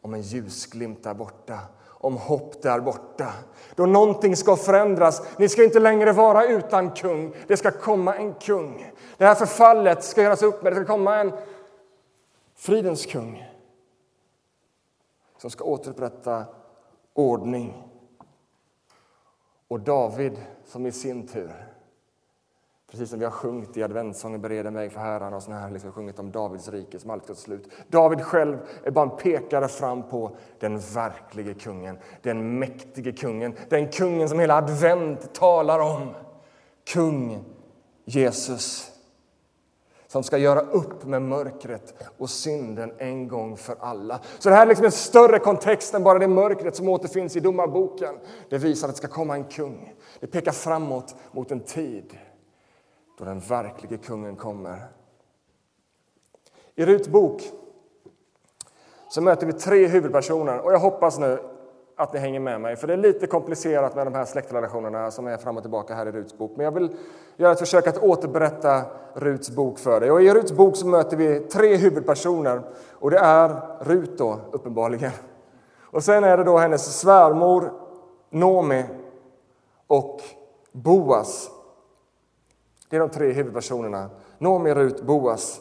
om 0.00 0.14
en 0.14 0.22
ljusglimt 0.22 1.02
där 1.02 1.14
borta, 1.14 1.58
om 1.86 2.16
hopp 2.16 2.62
där 2.62 2.80
borta. 2.80 3.32
Då 3.74 3.86
någonting 3.86 4.36
ska 4.36 4.56
förändras. 4.56 5.22
Ni 5.38 5.48
ska 5.48 5.64
inte 5.64 5.78
längre 5.78 6.12
vara 6.12 6.46
utan 6.46 6.90
kung. 6.90 7.34
Det 7.46 7.56
ska 7.56 7.70
komma 7.70 8.14
en 8.14 8.34
kung. 8.34 8.92
Det 9.16 9.24
här 9.24 9.34
förfallet 9.34 10.04
ska 10.04 10.22
göras 10.22 10.42
upp 10.42 10.62
med. 10.62 10.72
Det 10.72 10.76
ska 10.76 10.86
komma 10.86 11.16
en 11.16 11.32
fridens 12.54 13.06
kung 13.06 13.48
som 15.38 15.50
ska 15.50 15.64
återupprätta 15.64 16.44
ordning. 17.14 17.88
Och 19.68 19.80
David 19.80 20.44
som 20.64 20.86
i 20.86 20.92
sin 20.92 21.26
tur 21.26 21.67
Precis 22.90 23.10
som 23.10 23.18
vi 23.18 23.24
har 23.24 23.32
sjungit 23.32 23.76
i 23.76 23.82
adventssången 23.82 24.40
Bereda 24.40 24.70
mig 24.70 24.90
för 24.90 25.00
Herren 25.00 25.34
och 25.34 25.42
såna 25.42 25.58
här 25.58 25.70
liksom 25.70 25.92
sjungit 25.92 26.18
om 26.18 26.30
Davids 26.30 26.68
rike 26.68 26.98
som 26.98 27.10
alltid 27.10 27.24
ska 27.24 27.34
slut. 27.34 27.68
David 27.88 28.22
själv 28.22 28.58
är 28.84 28.90
bara 28.90 29.10
en 29.10 29.16
pekare 29.16 29.68
fram 29.68 30.08
på 30.08 30.36
den 30.58 30.78
verklige 30.78 31.54
kungen, 31.54 31.98
den 32.22 32.58
mäktige 32.58 33.12
kungen, 33.12 33.54
den 33.68 33.88
kungen 33.88 34.28
som 34.28 34.38
hela 34.38 34.56
advent 34.56 35.34
talar 35.34 35.78
om. 35.78 36.14
Kung 36.92 37.44
Jesus 38.04 38.90
som 40.06 40.22
ska 40.22 40.38
göra 40.38 40.60
upp 40.60 41.04
med 41.04 41.22
mörkret 41.22 41.94
och 42.18 42.30
synden 42.30 42.92
en 42.98 43.28
gång 43.28 43.56
för 43.56 43.76
alla. 43.80 44.20
Så 44.38 44.48
det 44.48 44.54
här 44.54 44.62
är 44.62 44.66
liksom 44.66 44.84
en 44.84 44.92
större 44.92 45.38
kontext 45.38 45.94
än 45.94 46.02
bara 46.02 46.18
det 46.18 46.28
mörkret 46.28 46.76
som 46.76 46.88
återfinns 46.88 47.36
i 47.36 47.40
Domarboken. 47.40 48.14
Det 48.50 48.58
visar 48.58 48.88
att 48.88 48.94
det 48.94 48.98
ska 48.98 49.08
komma 49.08 49.34
en 49.34 49.44
kung. 49.44 49.94
Det 50.20 50.26
pekar 50.26 50.52
framåt 50.52 51.14
mot 51.32 51.50
en 51.50 51.60
tid 51.60 52.18
då 53.18 53.24
den 53.24 53.40
verklige 53.40 53.96
kungen 53.96 54.36
kommer. 54.36 54.82
I 56.74 56.84
Ruts 56.84 57.08
bok 57.08 57.42
så 59.08 59.22
möter 59.22 59.46
vi 59.46 59.52
tre 59.52 59.86
huvudpersoner. 59.86 60.58
Och 60.60 60.72
jag 60.72 60.78
hoppas 60.78 61.18
nu 61.18 61.38
att 61.96 62.12
ni 62.12 62.18
hänger 62.18 62.40
med 62.40 62.60
mig, 62.60 62.76
för 62.76 62.86
det 62.86 62.92
är 62.92 62.96
lite 62.96 63.26
komplicerat 63.26 63.96
med 63.96 64.06
de 64.06 64.14
här 64.14 64.24
släktrelationerna 64.24 65.10
som 65.10 65.26
är 65.26 65.36
fram 65.36 65.56
och 65.56 65.62
tillbaka 65.62 65.94
här 65.94 66.06
i 66.06 66.12
Ruts 66.12 66.38
bok. 66.38 66.52
Men 66.56 66.64
jag 66.64 66.72
vill 66.72 66.96
göra 67.36 67.52
ett 67.52 67.58
försök 67.58 67.86
att 67.86 67.98
återberätta 67.98 68.82
Ruts 69.14 69.50
bok 69.50 69.78
för 69.78 70.00
dig. 70.00 70.10
Och 70.10 70.22
I 70.22 70.34
Ruts 70.34 70.52
bok 70.52 70.76
så 70.76 70.86
möter 70.86 71.16
vi 71.16 71.40
tre 71.40 71.76
huvudpersoner 71.76 72.62
och 72.92 73.10
det 73.10 73.18
är 73.18 73.60
Rut 73.80 74.18
då, 74.18 74.40
uppenbarligen. 74.52 75.12
Och 75.80 76.04
sen 76.04 76.24
är 76.24 76.36
det 76.36 76.44
då 76.44 76.58
hennes 76.58 77.00
svärmor 77.00 77.72
Nomi 78.30 78.84
och 79.86 80.20
Boas. 80.72 81.50
Det 82.88 82.96
är 82.96 83.00
de 83.00 83.08
tre 83.08 83.32
huvudpersonerna. 83.32 84.10
Nomi, 84.38 84.74
Rut, 84.74 85.02
Boas. 85.02 85.60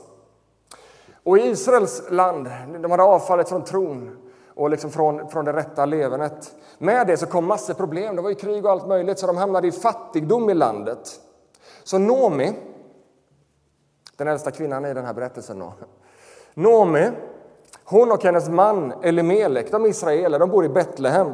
Och 1.24 1.38
i 1.38 1.41
Israels 1.41 2.03
land, 2.10 2.50
de 2.81 2.91
hade 2.91 3.03
avfallit 3.03 3.50
från 3.50 3.63
tron 3.63 4.17
och 4.55 4.69
liksom 4.69 4.89
från, 4.91 5.29
från 5.29 5.46
det 5.46 5.53
rätta 5.53 5.86
levernet. 5.86 6.55
Med 6.77 7.07
det 7.07 7.17
så 7.17 7.25
kom 7.25 7.46
massor 7.46 7.74
problem. 7.74 8.15
Det 8.15 8.22
var 8.22 8.29
ju 8.29 8.36
krig 8.36 8.65
och 8.65 8.72
allt 8.72 8.88
möjligt, 8.88 9.19
så 9.19 9.27
de 9.27 9.38
hamnade 9.38 9.67
i 9.67 9.72
fattigdom 9.72 10.50
i 10.50 10.53
landet. 10.53 11.19
Så 11.84 11.98
Nomi, 11.98 12.53
den 14.17 14.27
äldsta 14.27 14.51
kvinnan 14.51 14.86
i 14.86 14.93
den 14.93 15.05
här 15.05 15.13
berättelsen, 15.13 15.60
då. 15.60 15.74
Nomi, 16.53 17.10
hon 17.84 18.12
och 18.12 18.24
hennes 18.24 18.50
man 18.50 18.93
Elimelek, 19.03 19.72
de 19.72 19.86
är 19.86 19.89
israeler, 19.89 20.39
de 20.39 20.50
bor 20.50 20.65
i 20.65 20.69
Betlehem. 20.69 21.31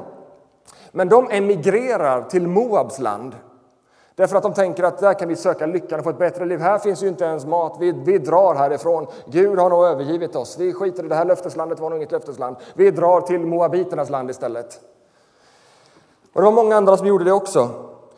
Men 0.91 1.09
de 1.09 1.27
emigrerar 1.31 2.23
till 2.23 2.47
Moabs 2.47 2.99
land. 2.99 3.35
Därför 4.15 4.37
att 4.37 4.43
de 4.43 4.53
tänker 4.53 4.83
att 4.83 4.97
där 4.97 5.13
kan 5.13 5.27
vi 5.27 5.35
söka 5.35 5.65
lyckan 5.65 5.99
och 5.99 6.03
få 6.03 6.09
ett 6.09 6.17
bättre 6.17 6.45
liv. 6.45 6.59
Här 6.59 6.79
finns 6.79 7.03
ju 7.03 7.07
inte 7.07 7.25
ens 7.25 7.45
mat. 7.45 7.77
Vi, 7.79 7.91
vi 7.91 8.17
drar 8.17 8.55
härifrån. 8.55 9.07
Gud 9.25 9.59
har 9.59 9.69
nog 9.69 9.85
övergivit 9.85 10.35
oss. 10.35 10.57
Vi 10.59 10.73
skiter 10.73 11.05
i 11.05 11.07
det 11.07 11.15
här 11.15 11.25
löfteslandet 11.25 11.79
var 11.79 11.89
nog 11.89 11.99
inget 11.99 12.11
löftesland. 12.11 12.55
Vi 12.73 12.91
drar 12.91 13.21
till 13.21 13.39
Moabiternas 13.39 14.09
land 14.09 14.29
istället. 14.29 14.79
Och 16.33 16.41
det 16.41 16.45
var 16.45 16.51
många 16.51 16.75
andra 16.75 16.97
som 16.97 17.07
gjorde 17.07 17.25
det 17.25 17.31
också. 17.31 17.69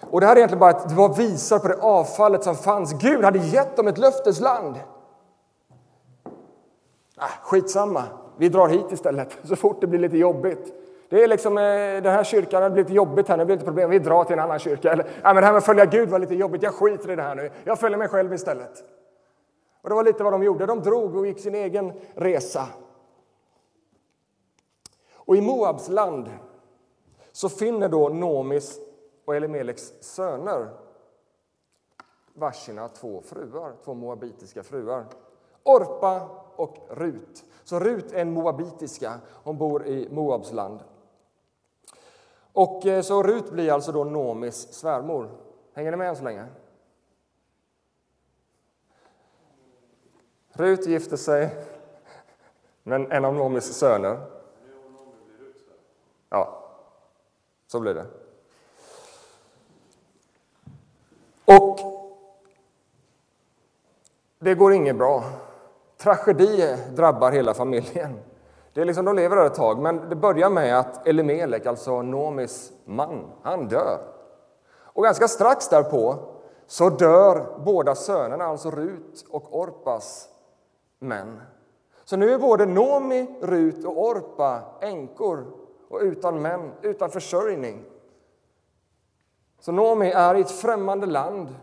Och 0.10 0.22
det 0.22 0.28
här 0.28 0.34
är 0.34 0.38
egentligen 0.38 0.60
bara 0.60 0.70
att 0.70 0.90
det 0.90 0.96
var 0.96 1.10
visar 1.10 1.60
på 1.60 1.68
det 1.68 1.78
avfallet 1.82 2.44
som 2.44 2.56
fanns. 2.56 2.94
Gud 2.94 3.24
hade 3.24 3.40
gett 3.40 3.76
dem 3.76 3.88
ett 3.88 3.98
löftesland. 3.98 4.76
Ah, 7.18 7.30
skitsamma, 7.44 8.04
vi 8.38 8.50
drar 8.50 8.68
hit 8.68 8.92
istället 8.92 9.38
så 9.44 9.56
fort 9.56 9.82
det 9.82 9.88
blir 9.88 10.00
lite 10.00 10.18
jobbigt. 10.18 10.74
Det 11.10 11.24
är 11.24 11.28
liksom, 11.28 11.58
eh, 11.58 11.64
den 11.64 12.06
här 12.06 12.24
kyrkan 12.24 12.64
har 12.64 12.70
blivit 12.70 12.92
jobbigt 12.92 13.28
här, 13.28 13.38
det 13.38 13.46
blir 13.46 13.56
lite 13.56 13.66
problem, 13.66 13.90
vi 13.90 14.00
drar 14.00 14.24
till 14.24 14.34
en 14.34 14.40
annan 14.40 14.60
kyrka. 14.60 14.92
Eller, 14.92 15.06
ja, 15.06 15.34
men 15.34 15.36
det 15.36 15.42
här 15.42 15.52
med 15.52 15.58
att 15.58 15.66
följa 15.66 15.86
Gud 15.86 16.10
var 16.10 16.20
lite 16.20 16.36
jobbigt, 16.36 16.64
jag 16.64 16.74
skiter 16.74 17.12
i 17.12 17.16
det 17.16 17.22
här 17.22 17.36
nu, 17.36 17.52
jag 17.64 17.80
följer 17.80 17.98
mig 17.98 18.08
själv 18.08 18.34
istället. 18.34 18.84
Och 19.82 19.90
det 19.90 19.96
var 19.96 20.04
lite 20.04 20.24
vad 20.24 20.34
de 20.34 20.44
gjorde, 20.44 20.66
de 20.66 20.80
drog 20.80 21.16
och 21.16 21.28
gick 21.28 21.40
sin 21.40 21.56
egen 21.56 21.94
resa. 22.16 22.68
Och 25.14 25.36
i 25.36 25.42
Moabs 25.42 25.90
land 25.90 26.30
så 27.32 27.50
finner 27.50 27.90
då 27.90 28.10
Nomis 28.10 28.80
och 29.26 29.36
Elimeleks 29.36 29.94
söner 30.02 30.70
varsina 32.34 32.88
två 32.88 33.22
fruar, 33.22 33.74
två 33.84 33.94
moabitiska 33.94 34.64
fruar. 34.64 35.06
Orpa 35.64 36.30
och 36.56 36.78
Rut. 36.90 37.44
Så 37.64 37.80
Rut 37.80 38.12
är 38.14 38.22
en 38.22 38.32
moabitiska, 38.32 39.20
hon 39.44 39.58
bor 39.58 39.86
i 39.86 40.10
Moabs 40.12 40.52
land. 40.54 40.80
Och 42.56 42.86
eh, 42.86 43.02
så 43.02 43.24
Rut 43.24 43.52
blir 43.52 43.72
alltså 43.72 43.92
då 43.92 44.04
Nomis 44.04 44.74
svärmor. 44.74 45.30
Hänger 45.74 45.92
ni 45.92 45.98
med 45.98 46.10
än 46.10 46.16
så 46.16 46.24
länge? 46.24 46.46
Rut 50.52 50.88
gifter 50.88 51.18
sig 51.18 51.50
med 52.84 53.12
en 53.12 53.26
av 53.26 53.34
Nomis 53.34 53.78
söner. 53.78 54.20
Ja, 56.30 56.64
så 57.68 57.80
blir 57.80 57.94
det. 57.94 58.06
Och 61.46 61.80
det 64.40 64.56
går 64.56 64.74
inget 64.74 64.96
bra. 64.96 65.24
Tragedi 65.98 66.78
drabbar 66.96 67.32
hela 67.32 67.54
familjen. 67.54 68.20
Det 68.76 68.82
är 68.82 68.86
liksom, 68.86 69.06
de 69.06 69.16
lever 69.16 69.36
där 69.36 69.46
ett 69.46 69.56
tag, 69.56 69.80
men 69.80 70.10
det 70.10 70.16
börjar 70.16 70.50
med 70.50 70.80
att 70.80 71.08
Elimelek, 71.08 71.66
alltså 71.66 72.02
Nomis 72.02 72.72
man, 72.86 73.32
han 73.42 73.68
dör. 73.68 74.00
Och 74.78 75.04
ganska 75.04 75.28
strax 75.28 75.70
därpå 75.70 76.16
så 76.68 76.90
dör 76.90 77.60
båda 77.66 77.96
sönerna, 77.96 78.46
alltså 78.46 78.72
Rut 78.72 79.26
och 79.30 79.60
Orpas 79.60 80.30
män. 81.00 81.42
Så 82.06 82.18
nu 82.18 82.34
är 82.34 82.40
både 82.40 82.66
Nomi, 82.66 83.28
Rut 83.42 83.86
och 83.86 84.06
Orpa 84.06 84.62
änkor 84.82 85.46
och 85.90 86.00
utan 86.02 86.42
män, 86.42 86.72
utan 86.82 87.10
försörjning. 87.10 87.84
Så 89.60 89.72
Nomi 89.72 90.12
är 90.12 90.36
i 90.36 90.42
ett 90.42 90.52
främmande 90.52 91.06
land 91.06 91.56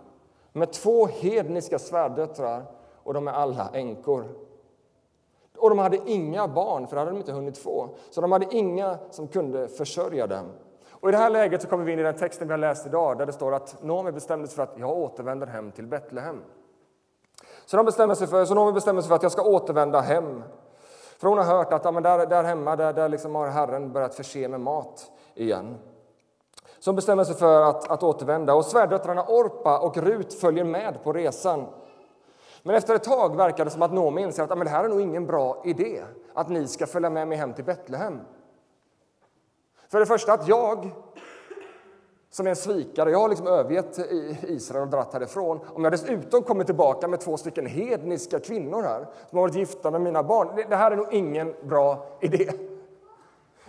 med 0.53 0.73
två 0.73 1.07
hedniska 1.07 1.79
svärdöttrar 1.79 2.65
och 3.03 3.15
de 3.15 3.29
är 3.29 3.33
alla 3.33 3.71
änkor. 3.73 4.25
Och 5.63 5.71
de 5.71 5.79
hade 5.79 5.99
inga 6.07 6.49
barn, 6.49 6.87
för 6.87 6.97
det 6.97 7.01
hade 7.01 7.11
de 7.11 7.17
inte 7.17 7.33
hunnit 7.33 7.59
få. 7.59 7.89
Så 8.11 8.21
de 8.21 8.33
hade 8.33 8.47
inga 8.51 8.99
som 9.11 9.29
kunde 9.29 9.69
försörja 9.69 10.27
dem. 10.27 10.47
Och 10.91 11.09
I 11.09 11.13
det 11.13 11.19
här 11.19 11.31
läget 11.31 11.63
så 11.63 11.69
kommer 11.69 11.85
vi 11.85 11.93
in 11.93 11.99
i 11.99 12.03
den 12.03 12.15
texten 12.15 12.49
vi 12.49 12.53
har 12.53 12.59
läst 12.59 12.87
idag, 12.87 13.19
där 13.19 13.27
det 13.27 13.33
står 13.33 13.55
att 13.55 13.83
Noomi 13.83 14.13
bestämde 14.13 14.49
sig 14.49 14.57
för 14.57 14.63
att 14.63 14.79
jag 14.79 14.91
återvänder 14.91 15.47
hem 15.47 15.73
till 15.73 15.87
Betlehem. 15.87 16.41
Så, 17.67 17.77
de 17.77 17.87
bestämmer 17.87 18.15
sig 18.15 18.27
för, 18.27 18.45
så 18.45 18.55
Noomi 18.55 18.73
bestämmer 18.73 19.01
sig 19.01 19.09
för 19.09 19.17
att 19.17 19.23
jag 19.23 19.33
ska 19.33 19.43
återvända 19.43 20.01
hem. 20.01 20.43
För 21.19 21.29
hon 21.29 21.39
har 21.39 21.45
hört 21.45 21.73
att 21.73 21.85
ja, 21.85 21.91
men 21.91 22.03
där, 22.03 22.27
där 22.27 22.45
hemma 22.45 22.77
där, 22.77 22.93
där 22.93 23.09
liksom 23.09 23.35
har 23.35 23.49
Herren 23.49 23.93
börjat 23.93 24.15
förse 24.15 24.49
med 24.49 24.61
mat 24.61 25.11
igen. 25.35 25.77
Så 26.79 26.91
hon 26.91 26.97
bestämmer 26.97 27.25
sig 27.25 27.35
för 27.35 27.63
att, 27.63 27.91
att 27.91 28.03
återvända. 28.03 28.55
Och 28.55 28.65
svärdöttrarna 28.65 29.25
Orpa 29.25 29.79
och 29.79 29.97
Rut 29.97 30.35
följer 30.35 30.65
med 30.65 31.05
på 31.05 31.13
resan. 31.13 31.67
Men 32.63 32.77
efter 32.77 32.95
ett 32.95 33.05
tag 33.05 33.37
verkar 33.37 33.65
det 33.65 33.71
som 33.71 33.83
att 33.83 33.93
Noomi 33.93 34.23
inser 34.23 34.43
att 34.43 34.51
ah, 34.51 34.55
men 34.55 34.65
det 34.65 34.71
här 34.71 34.85
är 34.85 34.89
nog 34.89 35.01
ingen 35.01 35.27
bra 35.27 35.63
idé, 35.65 36.03
att 36.35 36.49
ni 36.49 36.69
ska 36.69 36.87
följa 36.87 37.11
med 37.11 37.29
mig 37.29 37.39
hem 37.39 37.53
till 37.53 37.65
Betlehem. 37.65 38.21
För 39.89 40.01
det 40.01 40.07
första 40.07 40.33
att 40.33 40.49
jag, 40.49 40.91
som 42.31 42.47
är 42.47 42.51
en 42.51 42.57
svikare, 42.57 43.11
jag 43.11 43.19
har 43.19 43.29
liksom 43.29 43.47
övergett 43.47 43.99
Israel 44.43 44.83
och 44.83 44.89
dratt 44.89 45.13
härifrån. 45.13 45.61
Om 45.75 45.85
jag 45.85 45.93
dessutom 45.93 46.43
kommer 46.43 46.65
tillbaka 46.65 47.09
med 47.09 47.21
två 47.21 47.37
stycken 47.37 47.67
hedniska 47.67 48.41
kvinnor 48.41 48.83
här, 48.83 49.07
som 49.29 49.39
har 49.39 49.43
varit 49.43 49.55
gifta 49.55 49.91
med 49.91 50.01
mina 50.01 50.23
barn, 50.23 50.65
det 50.69 50.77
här 50.77 50.91
är 50.91 50.97
nog 50.97 51.13
ingen 51.13 51.55
bra 51.63 52.07
idé. 52.21 52.53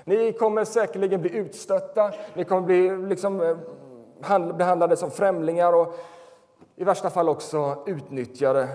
Ni 0.04 0.34
kommer 0.34 0.66
säkerligen 0.66 1.22
bli 1.22 1.36
utstötta, 1.36 2.12
ni 2.34 2.44
kommer 2.44 2.62
bli 2.62 3.08
liksom, 3.08 3.42
eh, 3.42 3.58
behandlade 4.54 4.98
som 4.98 5.12
främlingar 5.12 5.74
och 5.74 5.96
i 6.76 6.84
värsta 6.84 7.10
fall 7.10 7.30
också 7.30 7.84
utnyttjare. 7.86 8.68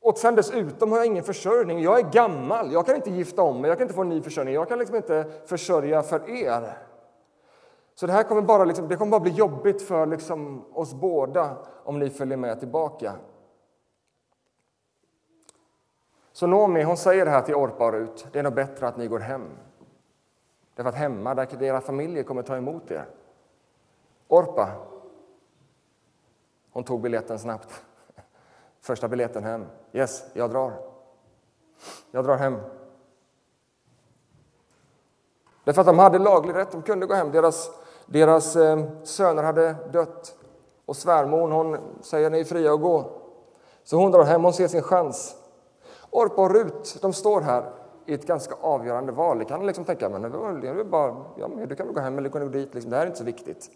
Och 0.00 0.18
sen 0.18 0.34
dessutom 0.34 0.90
har 0.90 0.98
jag 0.98 1.06
ingen 1.06 1.24
försörjning. 1.24 1.82
Jag 1.82 1.98
är 1.98 2.12
gammal, 2.12 2.72
jag 2.72 2.86
kan 2.86 2.96
inte 2.96 3.10
gifta 3.10 3.42
om 3.42 3.60
mig, 3.60 3.68
jag 3.68 3.78
kan 3.78 3.84
inte 3.84 3.94
få 3.94 4.00
en 4.00 4.08
ny 4.08 4.22
försörjning. 4.22 4.54
Jag 4.54 4.68
kan 4.68 4.78
liksom 4.78 4.96
inte 4.96 5.26
försörja 5.46 6.02
för 6.02 6.30
er. 6.30 6.78
Så 7.94 8.06
det 8.06 8.12
här 8.12 8.22
kommer 8.22 8.42
bara, 8.42 8.64
liksom, 8.64 8.88
det 8.88 8.96
kommer 8.96 9.10
bara 9.10 9.20
bli 9.20 9.32
jobbigt 9.32 9.82
för 9.82 10.06
liksom 10.06 10.64
oss 10.72 10.94
båda 10.94 11.56
om 11.84 11.98
ni 11.98 12.10
följer 12.10 12.36
med 12.36 12.58
tillbaka. 12.58 13.12
Så 16.32 16.46
Nomi 16.46 16.82
hon 16.82 16.96
säger 16.96 17.24
det 17.24 17.30
här 17.30 17.42
till 17.42 17.54
Orpa 17.54 17.86
och 17.86 17.92
Rut. 17.92 18.26
Det 18.32 18.38
är 18.38 18.42
nog 18.42 18.54
bättre 18.54 18.88
att 18.88 18.96
ni 18.96 19.06
går 19.08 19.18
hem. 19.18 19.48
Därför 20.74 20.88
att 20.88 20.96
hemma, 20.96 21.34
där 21.34 21.62
era 21.62 21.80
familjer 21.80 22.22
kommer 22.22 22.42
ta 22.42 22.56
emot 22.56 22.90
er. 22.90 23.04
Orpa, 24.28 24.68
hon 26.72 26.84
tog 26.84 27.00
biljetten 27.00 27.38
snabbt. 27.38 27.82
Första 28.80 29.08
biljetten 29.08 29.44
hem. 29.44 29.66
Yes, 29.92 30.24
jag 30.32 30.50
drar. 30.50 30.72
Jag 32.10 32.24
drar 32.24 32.36
hem. 32.36 32.58
Därför 35.64 35.80
att 35.80 35.86
de 35.86 35.98
hade 35.98 36.18
laglig 36.18 36.54
rätt, 36.54 36.72
de 36.72 36.82
kunde 36.82 37.06
gå 37.06 37.14
hem. 37.14 37.30
Deras, 37.30 37.70
deras 38.06 38.56
eh, 38.56 38.84
söner 39.02 39.42
hade 39.42 39.76
dött. 39.92 40.36
Och 40.86 40.96
svärmor 40.96 41.50
hon 41.50 41.78
säger 42.00 42.30
ni 42.30 42.40
är 42.40 42.44
fria 42.44 42.74
att 42.74 42.80
gå. 42.80 43.10
Så 43.84 43.96
hon 43.96 44.10
drar 44.10 44.24
hem, 44.24 44.44
hon 44.44 44.52
ser 44.52 44.68
sin 44.68 44.82
chans. 44.82 45.36
Orpa 46.10 46.42
och 46.42 46.50
Rut, 46.50 46.98
de 47.02 47.12
står 47.12 47.40
här 47.40 47.72
i 48.06 48.14
ett 48.14 48.26
ganska 48.26 48.54
avgörande 48.60 49.12
val. 49.12 49.38
Det 49.38 49.44
kan 49.44 49.66
liksom 49.66 49.84
tänka, 49.84 50.08
men 50.08 50.22
det 50.22 50.28
är 50.68 50.84
bara, 50.84 51.16
ja, 51.36 51.48
du 51.68 51.76
kan 51.76 51.86
väl 51.86 51.94
gå 51.94 52.00
hem 52.00 52.18
eller 52.18 52.28
gå 52.28 52.38
dit, 52.38 52.74
liksom. 52.74 52.90
det 52.90 52.96
här 52.96 53.02
är 53.02 53.06
inte 53.06 53.18
så 53.18 53.24
viktigt. 53.24 53.70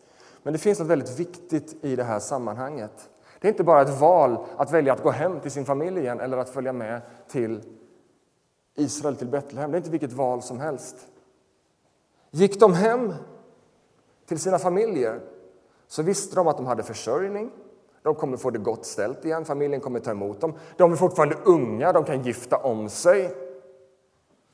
Men 0.46 0.52
det 0.52 0.58
finns 0.58 0.78
något 0.78 0.88
väldigt 0.88 1.18
viktigt 1.18 1.84
i 1.84 1.96
det 1.96 2.04
här 2.04 2.18
sammanhanget. 2.18 3.10
Det 3.40 3.48
är 3.48 3.52
inte 3.52 3.64
bara 3.64 3.82
ett 3.82 4.00
val 4.00 4.44
att 4.56 4.72
välja 4.72 4.92
att 4.92 5.02
gå 5.02 5.10
hem 5.10 5.40
till 5.40 5.50
sin 5.50 5.64
familj 5.64 6.00
igen 6.00 6.20
eller 6.20 6.36
att 6.36 6.48
följa 6.48 6.72
med 6.72 7.00
till 7.28 7.62
Israel, 8.74 9.16
till 9.16 9.28
Betlehem. 9.28 9.70
Det 9.70 9.76
är 9.76 9.78
inte 9.78 9.90
vilket 9.90 10.12
val 10.12 10.42
som 10.42 10.60
helst. 10.60 10.96
Gick 12.30 12.60
de 12.60 12.74
hem 12.74 13.14
till 14.26 14.38
sina 14.38 14.58
familjer 14.58 15.20
så 15.86 16.02
visste 16.02 16.36
de 16.36 16.48
att 16.48 16.56
de 16.56 16.66
hade 16.66 16.82
försörjning. 16.82 17.50
De 18.02 18.14
kommer 18.14 18.36
få 18.36 18.50
det 18.50 18.58
gott 18.58 18.86
ställt 18.86 19.24
igen, 19.24 19.44
familjen 19.44 19.80
kommer 19.80 20.00
ta 20.00 20.10
emot 20.10 20.40
dem. 20.40 20.54
De 20.76 20.92
är 20.92 20.96
fortfarande 20.96 21.36
unga, 21.44 21.92
de 21.92 22.04
kan 22.04 22.22
gifta 22.22 22.56
om 22.56 22.88
sig. 22.88 23.34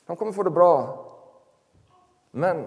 De 0.06 0.16
kommer 0.16 0.32
få 0.32 0.42
det 0.42 0.50
bra. 0.50 1.06
Men 2.30 2.66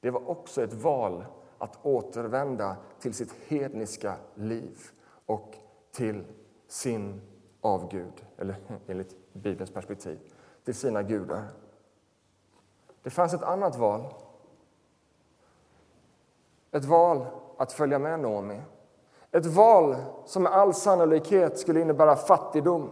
det 0.00 0.10
var 0.10 0.30
också 0.30 0.62
ett 0.62 0.72
val 0.72 1.24
att 1.62 1.78
återvända 1.82 2.76
till 3.00 3.14
sitt 3.14 3.32
hedniska 3.48 4.14
liv 4.34 4.78
och 5.26 5.56
till 5.92 6.24
sin 6.68 7.20
avgud, 7.60 8.26
eller 8.38 8.56
enligt 8.86 9.16
Bibelns 9.32 9.70
perspektiv, 9.70 10.18
till 10.64 10.74
sina 10.74 11.02
gudar. 11.02 11.42
Det 13.02 13.10
fanns 13.10 13.34
ett 13.34 13.42
annat 13.42 13.76
val. 13.76 14.14
Ett 16.70 16.84
val 16.84 17.26
att 17.58 17.72
följa 17.72 17.98
med 17.98 18.20
Naomi. 18.20 18.60
Ett 19.30 19.46
val 19.46 19.96
som 20.24 20.42
med 20.42 20.52
all 20.52 20.74
sannolikhet 20.74 21.58
skulle 21.58 21.80
innebära 21.80 22.16
fattigdom. 22.16 22.90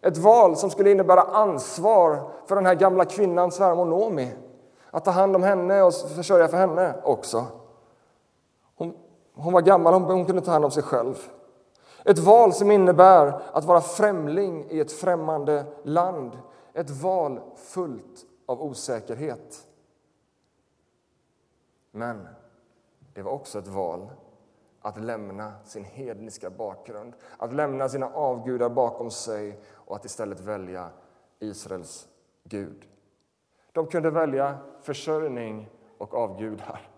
Ett 0.00 0.18
val 0.18 0.56
som 0.56 0.70
skulle 0.70 0.90
innebära 0.90 1.20
ansvar 1.20 2.30
för 2.46 2.54
den 2.54 2.66
här 2.66 2.74
gamla 2.74 3.04
kvinnan, 3.04 3.52
svärmor 3.52 3.84
Noomi 3.84 4.36
att 4.90 5.04
ta 5.04 5.10
hand 5.10 5.36
om 5.36 5.42
henne 5.42 5.82
och 5.82 5.94
försörja 5.94 6.48
för 6.48 6.56
henne 6.56 6.94
också. 7.04 7.46
Hon, 8.76 8.96
hon 9.34 9.52
var 9.52 9.60
gammal, 9.60 9.94
hon, 9.94 10.02
hon 10.02 10.26
kunde 10.26 10.42
ta 10.42 10.50
hand 10.50 10.64
om 10.64 10.70
sig 10.70 10.82
själv. 10.82 11.14
Ett 12.04 12.18
val 12.18 12.52
som 12.52 12.70
innebär 12.70 13.40
att 13.52 13.64
vara 13.64 13.80
främling 13.80 14.66
i 14.70 14.80
ett 14.80 14.92
främmande 14.92 15.64
land. 15.82 16.38
Ett 16.72 16.90
val 16.90 17.40
fullt 17.56 18.26
av 18.46 18.62
osäkerhet. 18.62 19.66
Men 21.90 22.28
det 23.14 23.22
var 23.22 23.32
också 23.32 23.58
ett 23.58 23.68
val 23.68 24.10
att 24.80 25.00
lämna 25.00 25.52
sin 25.64 25.84
hedniska 25.84 26.50
bakgrund, 26.50 27.14
att 27.38 27.52
lämna 27.52 27.88
sina 27.88 28.08
avgudar 28.08 28.68
bakom 28.68 29.10
sig 29.10 29.60
och 29.72 29.96
att 29.96 30.04
istället 30.04 30.40
välja 30.40 30.88
Israels 31.38 32.08
Gud. 32.44 32.84
De 33.72 33.86
kunde 33.86 34.10
välja 34.10 34.58
försörjning 34.80 35.68
och 35.98 36.14
avgudar 36.14 36.88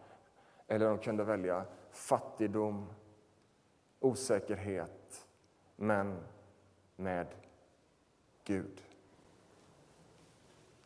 eller 0.67 0.87
de 0.89 0.99
kunde 0.99 1.25
välja 1.25 1.65
fattigdom, 1.91 2.87
osäkerhet, 4.01 5.27
men 5.77 6.17
med 6.97 7.27
Gud. 8.45 8.83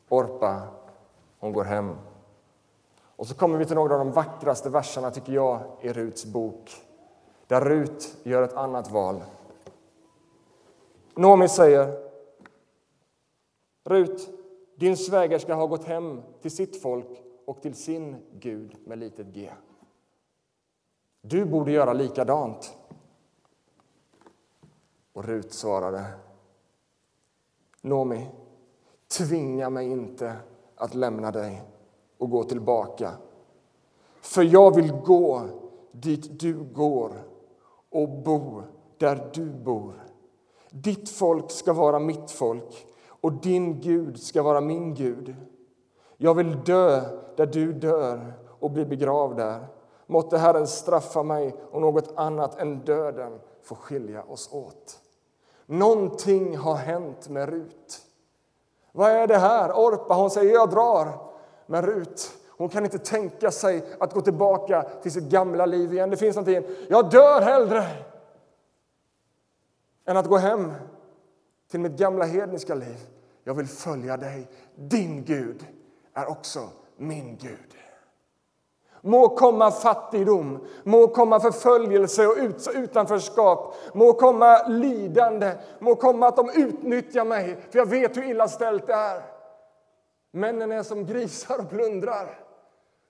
Orpa, 0.08 0.68
hon 1.38 1.52
går 1.52 1.64
hem. 1.64 1.96
Och 3.16 3.26
så 3.26 3.34
kommer 3.34 3.58
vi 3.58 3.64
till 3.64 3.74
några 3.74 3.94
av 3.94 3.98
de 3.98 4.12
vackraste 4.12 4.70
verserna 4.70 5.10
tycker 5.10 5.32
jag 5.32 5.60
i 5.80 5.92
Ruts 5.92 6.24
bok 6.24 6.86
där 7.46 7.60
Rut 7.60 8.16
gör 8.22 8.42
ett 8.42 8.52
annat 8.52 8.90
val. 8.90 9.22
Nomi 11.14 11.48
säger 11.48 12.10
Rut, 13.84 14.28
din 14.76 14.96
svägerska 14.96 15.54
har 15.54 15.66
gått 15.66 15.84
hem 15.84 16.22
till 16.40 16.50
sitt 16.50 16.82
folk 16.82 17.22
och 17.44 17.62
till 17.62 17.74
sin 17.74 18.16
Gud 18.32 18.76
med 18.84 18.98
litet 18.98 19.26
g. 19.26 19.50
Du 21.20 21.44
borde 21.44 21.72
göra 21.72 21.92
likadant. 21.92 22.76
Och 25.12 25.24
Rut 25.24 25.52
svarade 25.52 26.04
Nomi, 27.80 28.26
tvinga 29.18 29.70
mig 29.70 29.90
inte 29.90 30.36
att 30.74 30.94
lämna 30.94 31.30
dig 31.30 31.62
och 32.18 32.30
gå 32.30 32.44
tillbaka. 32.44 33.12
För 34.20 34.42
jag 34.42 34.74
vill 34.74 34.92
gå 34.92 35.42
dit 35.92 36.40
du 36.40 36.54
går 36.54 37.22
och 37.90 38.08
bo 38.08 38.62
där 38.98 39.30
du 39.34 39.50
bor. 39.50 40.04
Ditt 40.70 41.08
folk 41.08 41.50
ska 41.50 41.72
vara 41.72 41.98
mitt 41.98 42.30
folk 42.30 42.86
och 43.26 43.32
din 43.32 43.80
Gud 43.80 44.22
ska 44.22 44.42
vara 44.42 44.60
min 44.60 44.94
Gud. 44.94 45.36
Jag 46.16 46.34
vill 46.34 46.64
dö 46.64 47.00
där 47.36 47.46
du 47.46 47.72
dör 47.72 48.32
och 48.60 48.70
bli 48.70 48.84
begravd 48.84 49.36
där. 49.36 49.66
Måtte 50.06 50.38
Herren 50.38 50.66
straffa 50.66 51.22
mig 51.22 51.54
och 51.70 51.80
något 51.80 52.12
annat 52.16 52.58
än 52.60 52.84
döden 52.84 53.40
få 53.62 53.74
skilja 53.74 54.22
oss 54.22 54.52
åt. 54.52 55.00
Någonting 55.66 56.56
har 56.56 56.74
hänt 56.74 57.28
med 57.28 57.48
Rut. 57.48 58.02
Vad 58.92 59.10
är 59.10 59.26
det 59.26 59.38
här? 59.38 59.72
Orpa 59.72 60.14
hon 60.14 60.30
säger 60.30 60.54
jag 60.54 60.70
drar. 60.70 61.08
Men 61.66 61.86
Rut 61.86 62.32
hon 62.48 62.68
kan 62.68 62.84
inte 62.84 62.98
tänka 62.98 63.50
sig 63.50 63.84
att 64.00 64.12
gå 64.12 64.20
tillbaka 64.20 64.82
till 65.02 65.12
sitt 65.12 65.30
gamla 65.30 65.66
liv 65.66 65.92
igen. 65.92 66.10
Det 66.10 66.16
finns 66.16 66.36
någonting, 66.36 66.76
jag 66.88 67.10
dör 67.10 67.40
hellre 67.40 67.84
än 70.04 70.16
att 70.16 70.28
gå 70.28 70.36
hem 70.36 70.72
till 71.70 71.80
mitt 71.80 71.98
gamla 71.98 72.24
hedniska 72.24 72.74
liv. 72.74 73.15
Jag 73.46 73.54
vill 73.54 73.66
följa 73.66 74.16
dig. 74.16 74.48
Din 74.74 75.24
Gud 75.24 75.66
är 76.14 76.30
också 76.30 76.68
min 76.96 77.36
Gud. 77.36 77.76
Må 79.00 79.28
komma 79.28 79.70
fattigdom, 79.70 80.66
må 80.84 81.08
komma 81.08 81.40
förföljelse 81.40 82.26
och 82.26 82.36
utanförskap, 82.74 83.74
må 83.94 84.12
komma 84.12 84.66
lidande, 84.68 85.52
må 85.78 85.94
komma 85.94 86.28
att 86.28 86.36
de 86.36 86.50
utnyttjar 86.54 87.24
mig, 87.24 87.56
för 87.70 87.78
jag 87.78 87.86
vet 87.86 88.16
hur 88.16 88.30
illa 88.30 88.48
ställt 88.48 88.86
det 88.86 88.94
är. 88.94 89.22
Männen 90.32 90.72
är 90.72 90.82
som 90.82 91.06
grisar 91.06 91.58
och 91.58 91.70
plundrar. 91.70 92.38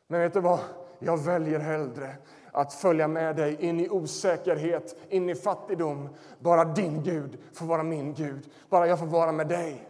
Men 0.09 0.21
vet 0.21 0.33
du 0.33 0.41
vad? 0.41 0.61
Jag 0.99 1.17
väljer 1.17 1.59
hellre 1.59 2.17
att 2.53 2.73
följa 2.73 3.09
med 3.09 3.37
dig 3.37 3.57
in 3.61 3.81
i 3.81 3.89
osäkerhet, 3.89 4.97
in 5.09 5.29
i 5.29 5.35
fattigdom. 5.35 6.09
Bara 6.39 6.65
din 6.65 7.03
Gud 7.03 7.39
får 7.55 7.67
vara 7.67 7.83
min 7.83 8.15
Gud. 8.15 8.51
Bara 8.69 8.87
jag 8.87 8.99
får 8.99 9.07
vara 9.07 9.33
med 9.33 9.49
dig. 9.49 9.89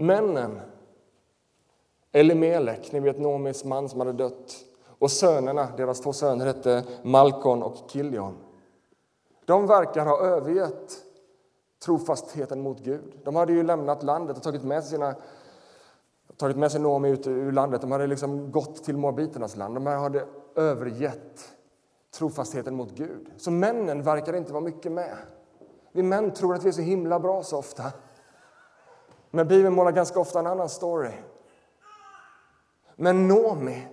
Männen, 0.00 0.60
Elimelek, 2.12 2.92
ni 2.92 3.00
vet 3.00 3.18
Nomis 3.18 3.64
man 3.64 3.88
som 3.88 4.00
hade 4.00 4.12
dött, 4.12 4.54
och 4.98 5.10
sönerna, 5.10 5.68
deras 5.76 6.00
två 6.00 6.12
söner 6.12 6.46
hette 6.46 6.84
Malkon 7.02 7.62
och 7.62 7.90
Kiljon. 7.90 8.36
De 9.44 9.66
verkar 9.66 10.06
ha 10.06 10.20
övergett 10.20 10.96
trofastheten 11.84 12.60
mot 12.60 12.80
Gud. 12.80 13.20
De 13.24 13.36
hade 13.36 13.52
ju 13.52 13.62
lämnat 13.62 14.02
landet 14.02 14.36
och 14.36 14.42
tagit 14.42 14.64
med 14.64 14.82
sig 14.82 14.90
sina 14.90 15.14
tagit 16.36 16.56
med 16.56 16.72
sig 16.72 16.80
Noomi 16.80 17.08
ut 17.08 17.26
ur 17.26 17.52
landet. 17.52 17.80
De 17.80 17.90
hade 17.90 18.06
liksom 18.06 18.52
gått 18.52 18.84
till 18.84 18.96
Moabiternas 18.96 19.56
land. 19.56 19.74
De 19.74 19.86
hade 19.86 20.26
övergett 20.54 21.48
trofastheten 22.14 22.74
mot 22.74 22.90
Gud. 22.90 23.30
Så 23.36 23.50
männen 23.50 24.02
verkar 24.02 24.36
inte 24.36 24.52
vara 24.52 24.64
mycket 24.64 24.92
med. 24.92 25.16
Vi 25.92 26.02
män 26.02 26.30
tror 26.30 26.54
att 26.54 26.64
vi 26.64 26.68
är 26.68 26.72
så 26.72 26.80
himla 26.80 27.20
bra 27.20 27.42
så 27.42 27.58
ofta. 27.58 27.82
Men 29.30 29.48
Bibeln 29.48 29.74
målar 29.74 29.92
ganska 29.92 30.20
ofta 30.20 30.38
en 30.38 30.46
annan 30.46 30.68
story. 30.68 31.12
Men 32.96 33.28
Nomi, 33.28 33.86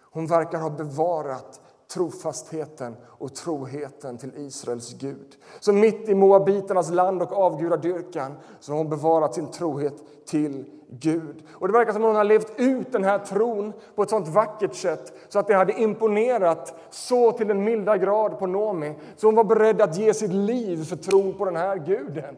hon 0.00 0.26
verkar 0.26 0.58
ha 0.58 0.70
bevarat 0.70 1.60
trofastheten 1.94 2.96
och 3.04 3.34
troheten 3.34 4.18
till 4.18 4.32
Israels 4.36 4.94
Gud. 4.94 5.36
Så 5.60 5.72
mitt 5.72 6.08
i 6.08 6.14
moabiternas 6.14 6.90
land 6.90 7.22
och 7.22 7.32
avgudadyrkan 7.32 8.36
så 8.60 8.72
har 8.72 8.78
hon 8.78 8.88
bevarat 8.88 9.34
sin 9.34 9.50
trohet 9.50 10.26
till 10.26 10.64
Gud. 10.88 11.42
Och 11.50 11.68
Det 11.68 11.72
verkar 11.72 11.92
som 11.92 12.02
att 12.02 12.08
hon 12.08 12.16
har 12.16 12.24
levt 12.24 12.52
ut 12.56 12.92
den 12.92 13.04
här 13.04 13.18
tron 13.18 13.72
på 13.94 14.02
ett 14.02 14.10
sånt 14.10 14.28
vackert 14.28 14.74
sätt 14.74 15.12
så 15.28 15.38
att 15.38 15.46
det 15.46 15.54
hade 15.54 15.72
imponerat 15.72 16.74
så 16.90 17.32
till 17.32 17.48
den 17.48 17.64
milda 17.64 17.96
grad 17.96 18.38
på 18.38 18.46
Nomi 18.46 18.94
så 19.16 19.26
hon 19.26 19.34
var 19.34 19.44
beredd 19.44 19.82
att 19.82 19.96
ge 19.96 20.14
sitt 20.14 20.32
liv 20.32 20.84
för 20.84 20.96
tron 20.96 21.34
på 21.34 21.44
den 21.44 21.56
här 21.56 21.76
guden. 21.76 22.36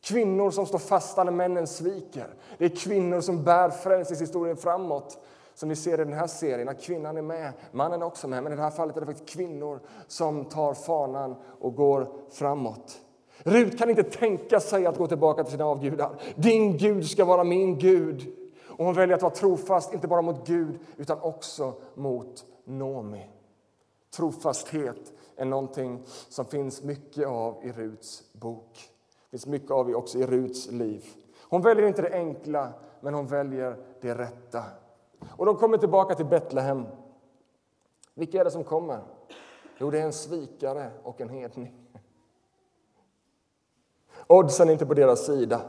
Kvinnor 0.00 0.50
som 0.50 0.66
står 0.66 0.78
fasta 0.78 1.24
när 1.24 1.32
männen 1.32 1.66
sviker. 1.66 2.34
Det 2.58 2.64
är 2.64 2.76
kvinnor 2.76 3.20
som 3.20 3.44
bär 3.44 3.70
frälsningshistorien 3.70 4.56
framåt. 4.56 5.18
Som 5.54 5.68
vi 5.68 5.76
ser 5.76 6.00
i 6.00 6.04
den 6.04 6.12
här 6.12 6.26
serien, 6.26 6.68
att 6.68 6.82
kvinnan 6.82 7.16
är 7.16 7.22
med, 7.22 7.52
mannen 7.72 8.02
är 8.02 8.06
också 8.06 8.28
med. 8.28 8.42
Men 8.42 8.52
i 8.52 8.56
det 8.56 8.62
här 8.62 8.70
fallet 8.70 8.96
är 8.96 9.00
det 9.00 9.06
faktiskt 9.06 9.28
kvinnor 9.28 9.80
som 10.06 10.44
tar 10.44 10.74
fanan 10.74 11.36
och 11.60 11.74
går 11.74 12.08
framåt. 12.30 13.00
Rut 13.38 13.78
kan 13.78 13.90
inte 13.90 14.02
tänka 14.02 14.60
sig 14.60 14.86
att 14.86 14.98
gå 14.98 15.06
tillbaka 15.06 15.44
till 15.44 15.52
sina 15.52 15.64
avgudar. 15.64 16.10
Din 16.36 16.76
Gud 16.76 17.10
ska 17.10 17.24
vara 17.24 17.44
min 17.44 17.78
Gud. 17.78 18.36
Och 18.66 18.84
hon 18.84 18.94
väljer 18.94 19.16
att 19.16 19.22
vara 19.22 19.34
trofast, 19.34 19.92
inte 19.92 20.08
bara 20.08 20.22
mot 20.22 20.46
Gud, 20.46 20.78
utan 20.96 21.20
också 21.20 21.74
mot 21.94 22.44
Nomi. 22.64 23.30
Trofasthet 24.16 25.12
är 25.36 25.44
någonting 25.44 26.02
som 26.28 26.44
finns 26.44 26.82
mycket 26.82 27.26
av 27.26 27.56
i 27.62 27.72
Ruts 27.72 28.22
bok. 28.32 28.90
Det 29.30 29.38
finns 29.38 29.46
mycket 29.46 29.70
av 29.70 29.90
också 29.90 30.18
i 30.18 30.26
Ruts 30.26 30.70
liv. 30.70 31.04
Hon 31.48 31.62
väljer 31.62 31.86
inte 31.86 32.02
det 32.02 32.12
enkla, 32.12 32.72
men 33.00 33.14
hon 33.14 33.26
väljer 33.26 33.76
det 34.00 34.14
rätta. 34.14 34.64
Och 35.28 35.46
de 35.46 35.56
kommer 35.56 35.78
tillbaka 35.78 36.14
till 36.14 36.26
Betlehem. 36.26 36.86
Vilka 38.14 38.40
är 38.40 38.44
det 38.44 38.50
som 38.50 38.64
kommer? 38.64 39.00
Jo, 39.78 39.90
det 39.90 40.00
är 40.00 40.04
en 40.04 40.12
svikare 40.12 40.90
och 41.02 41.20
en 41.20 41.28
hedning. 41.28 41.74
Oddsen 44.26 44.68
är 44.68 44.72
inte 44.72 44.86
på 44.86 44.94
deras 44.94 45.26
sida. 45.26 45.60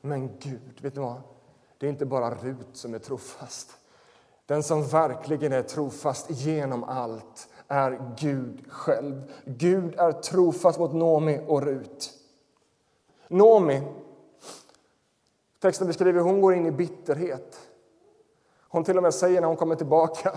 Men 0.00 0.38
Gud, 0.38 0.80
vet 0.82 0.96
ni 0.96 1.02
vad? 1.02 1.20
Det 1.78 1.86
är 1.86 1.90
inte 1.90 2.06
bara 2.06 2.34
Rut 2.34 2.68
som 2.76 2.94
är 2.94 2.98
trofast. 2.98 3.70
Den 4.46 4.62
som 4.62 4.86
verkligen 4.86 5.52
är 5.52 5.62
trofast 5.62 6.30
genom 6.30 6.84
allt 6.84 7.48
är 7.68 8.14
Gud 8.18 8.72
själv. 8.72 9.32
Gud 9.44 9.94
är 9.98 10.12
trofast 10.12 10.78
mot 10.78 10.92
Nomi 10.92 11.40
och 11.46 11.62
Rut. 11.62 12.21
Nomi, 13.32 13.82
texten 15.60 15.86
beskriver 15.86 16.20
hon 16.20 16.40
går 16.40 16.54
in 16.54 16.66
i 16.66 16.70
bitterhet. 16.70 17.58
Hon 18.68 18.84
till 18.84 18.96
och 18.96 19.02
med 19.02 19.14
säger 19.14 19.40
när 19.40 19.48
hon 19.48 19.56
kommer 19.56 19.74
tillbaka 19.74 20.32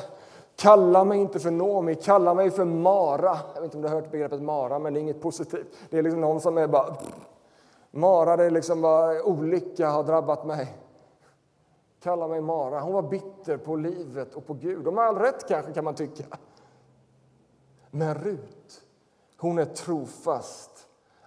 Kalla 0.55 1.03
mig 1.03 1.19
inte 1.19 1.39
för 1.39 1.51
Nomi, 1.51 1.95
kalla 1.95 2.33
mig 2.33 2.51
för 2.51 2.65
Mara. 2.65 3.37
Jag 3.53 3.61
vet 3.61 3.63
inte 3.63 3.77
om 3.77 3.83
du 3.83 3.89
har 3.89 3.95
hört 3.95 4.11
begreppet 4.11 4.41
Mara, 4.41 4.79
men 4.79 4.93
det 4.93 4.99
är 4.99 5.01
inget 5.01 5.21
positivt. 5.21 5.67
Det 5.89 5.97
är 5.97 6.03
liksom 6.03 6.21
någon 6.21 6.41
som 6.41 6.57
är 6.57 6.67
bara... 6.67 6.95
Mara, 7.91 8.37
det 8.37 8.43
är 8.43 8.49
liksom 8.49 8.81
vad 8.81 9.21
olycka 9.21 9.89
har 9.89 10.03
drabbat 10.03 10.45
mig. 10.45 10.77
Kalla 12.03 12.27
mig 12.27 12.41
Mara. 12.41 12.79
Hon 12.79 12.93
var 12.93 13.01
bitter 13.01 13.57
på 13.57 13.75
livet 13.75 14.33
och 14.33 14.47
på 14.47 14.53
Gud. 14.53 14.87
Och 14.87 14.93
med 14.93 15.03
all 15.03 15.17
rätt 15.17 15.47
kanske, 15.47 15.73
kan 15.73 15.83
man 15.83 15.95
tycka. 15.95 16.23
Men 17.91 18.15
Rut, 18.15 18.81
hon 19.37 19.59
är 19.59 19.65
trofast 19.65 20.84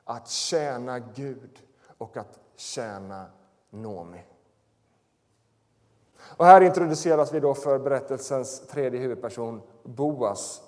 att 0.08 0.28
tjäna 0.28 0.98
Gud 0.98 1.62
och 1.98 2.16
att 2.16 2.38
tjäna 2.56 3.26
Nomi. 3.70 4.24
Och 6.20 6.44
här 6.44 6.60
introduceras 6.60 7.32
vi 7.32 7.40
då 7.40 7.54
för 7.54 7.78
berättelsens 7.78 8.66
tredje 8.66 9.00
huvudperson, 9.00 9.62
Boas. 9.82 10.62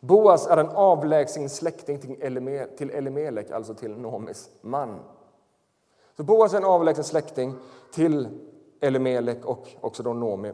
Boas 0.00 0.46
är 0.46 0.56
en 0.56 0.68
avlägsen 0.68 1.50
släkting 1.50 1.98
till 2.76 2.90
Elimelek, 2.90 3.50
alltså 3.50 3.74
till 3.74 3.96
Nomis 3.96 4.50
man. 4.60 5.00
Så 6.16 6.22
Boas 6.22 6.52
är 6.52 6.58
en 6.58 6.64
avlägsen 6.64 7.04
släkting 7.04 7.54
till 7.92 8.28
Elimelek 8.80 9.44
och 9.44 9.68
också 9.80 10.02
då 10.02 10.12
Nomi. 10.12 10.52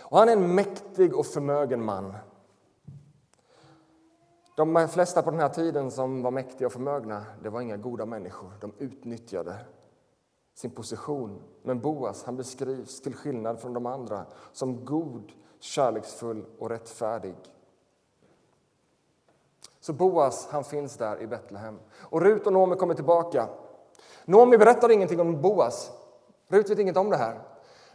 Och 0.00 0.18
han 0.18 0.28
är 0.28 0.32
en 0.32 0.54
mäktig 0.54 1.16
och 1.16 1.26
förmögen 1.26 1.84
man. 1.84 2.14
De 4.60 4.88
flesta 4.88 5.22
på 5.22 5.30
den 5.30 5.40
här 5.40 5.48
tiden 5.48 5.90
som 5.90 6.22
var 6.22 6.30
mäktiga 6.30 6.66
och 6.66 6.72
förmögna 6.72 7.24
det 7.42 7.48
var 7.48 7.60
inga 7.60 7.76
goda 7.76 8.06
människor. 8.06 8.52
De 8.60 8.72
utnyttjade 8.78 9.56
sin 10.54 10.70
position. 10.70 11.42
Men 11.62 11.80
Boas 11.80 12.24
han 12.24 12.36
beskrivs, 12.36 13.00
till 13.00 13.14
skillnad 13.14 13.60
från 13.60 13.72
de 13.72 13.86
andra, 13.86 14.26
som 14.52 14.84
god, 14.84 15.32
kärleksfull 15.60 16.44
och 16.58 16.70
rättfärdig. 16.70 17.34
Så 19.80 19.92
Boas 19.92 20.48
han 20.50 20.64
finns 20.64 20.96
där 20.96 21.22
i 21.22 21.26
Betlehem. 21.26 21.78
Och 21.92 22.22
Rut 22.22 22.46
och 22.46 22.52
Nomi 22.52 22.76
kommer 22.76 22.94
tillbaka. 22.94 23.48
Nomi 24.24 24.58
berättar 24.58 24.90
ingenting 24.90 25.20
om 25.20 25.40
Boas. 25.40 25.90
Rut 26.48 26.70
vet 26.70 26.78
inget 26.78 26.96
om 26.96 27.10
det 27.10 27.16
här. 27.16 27.40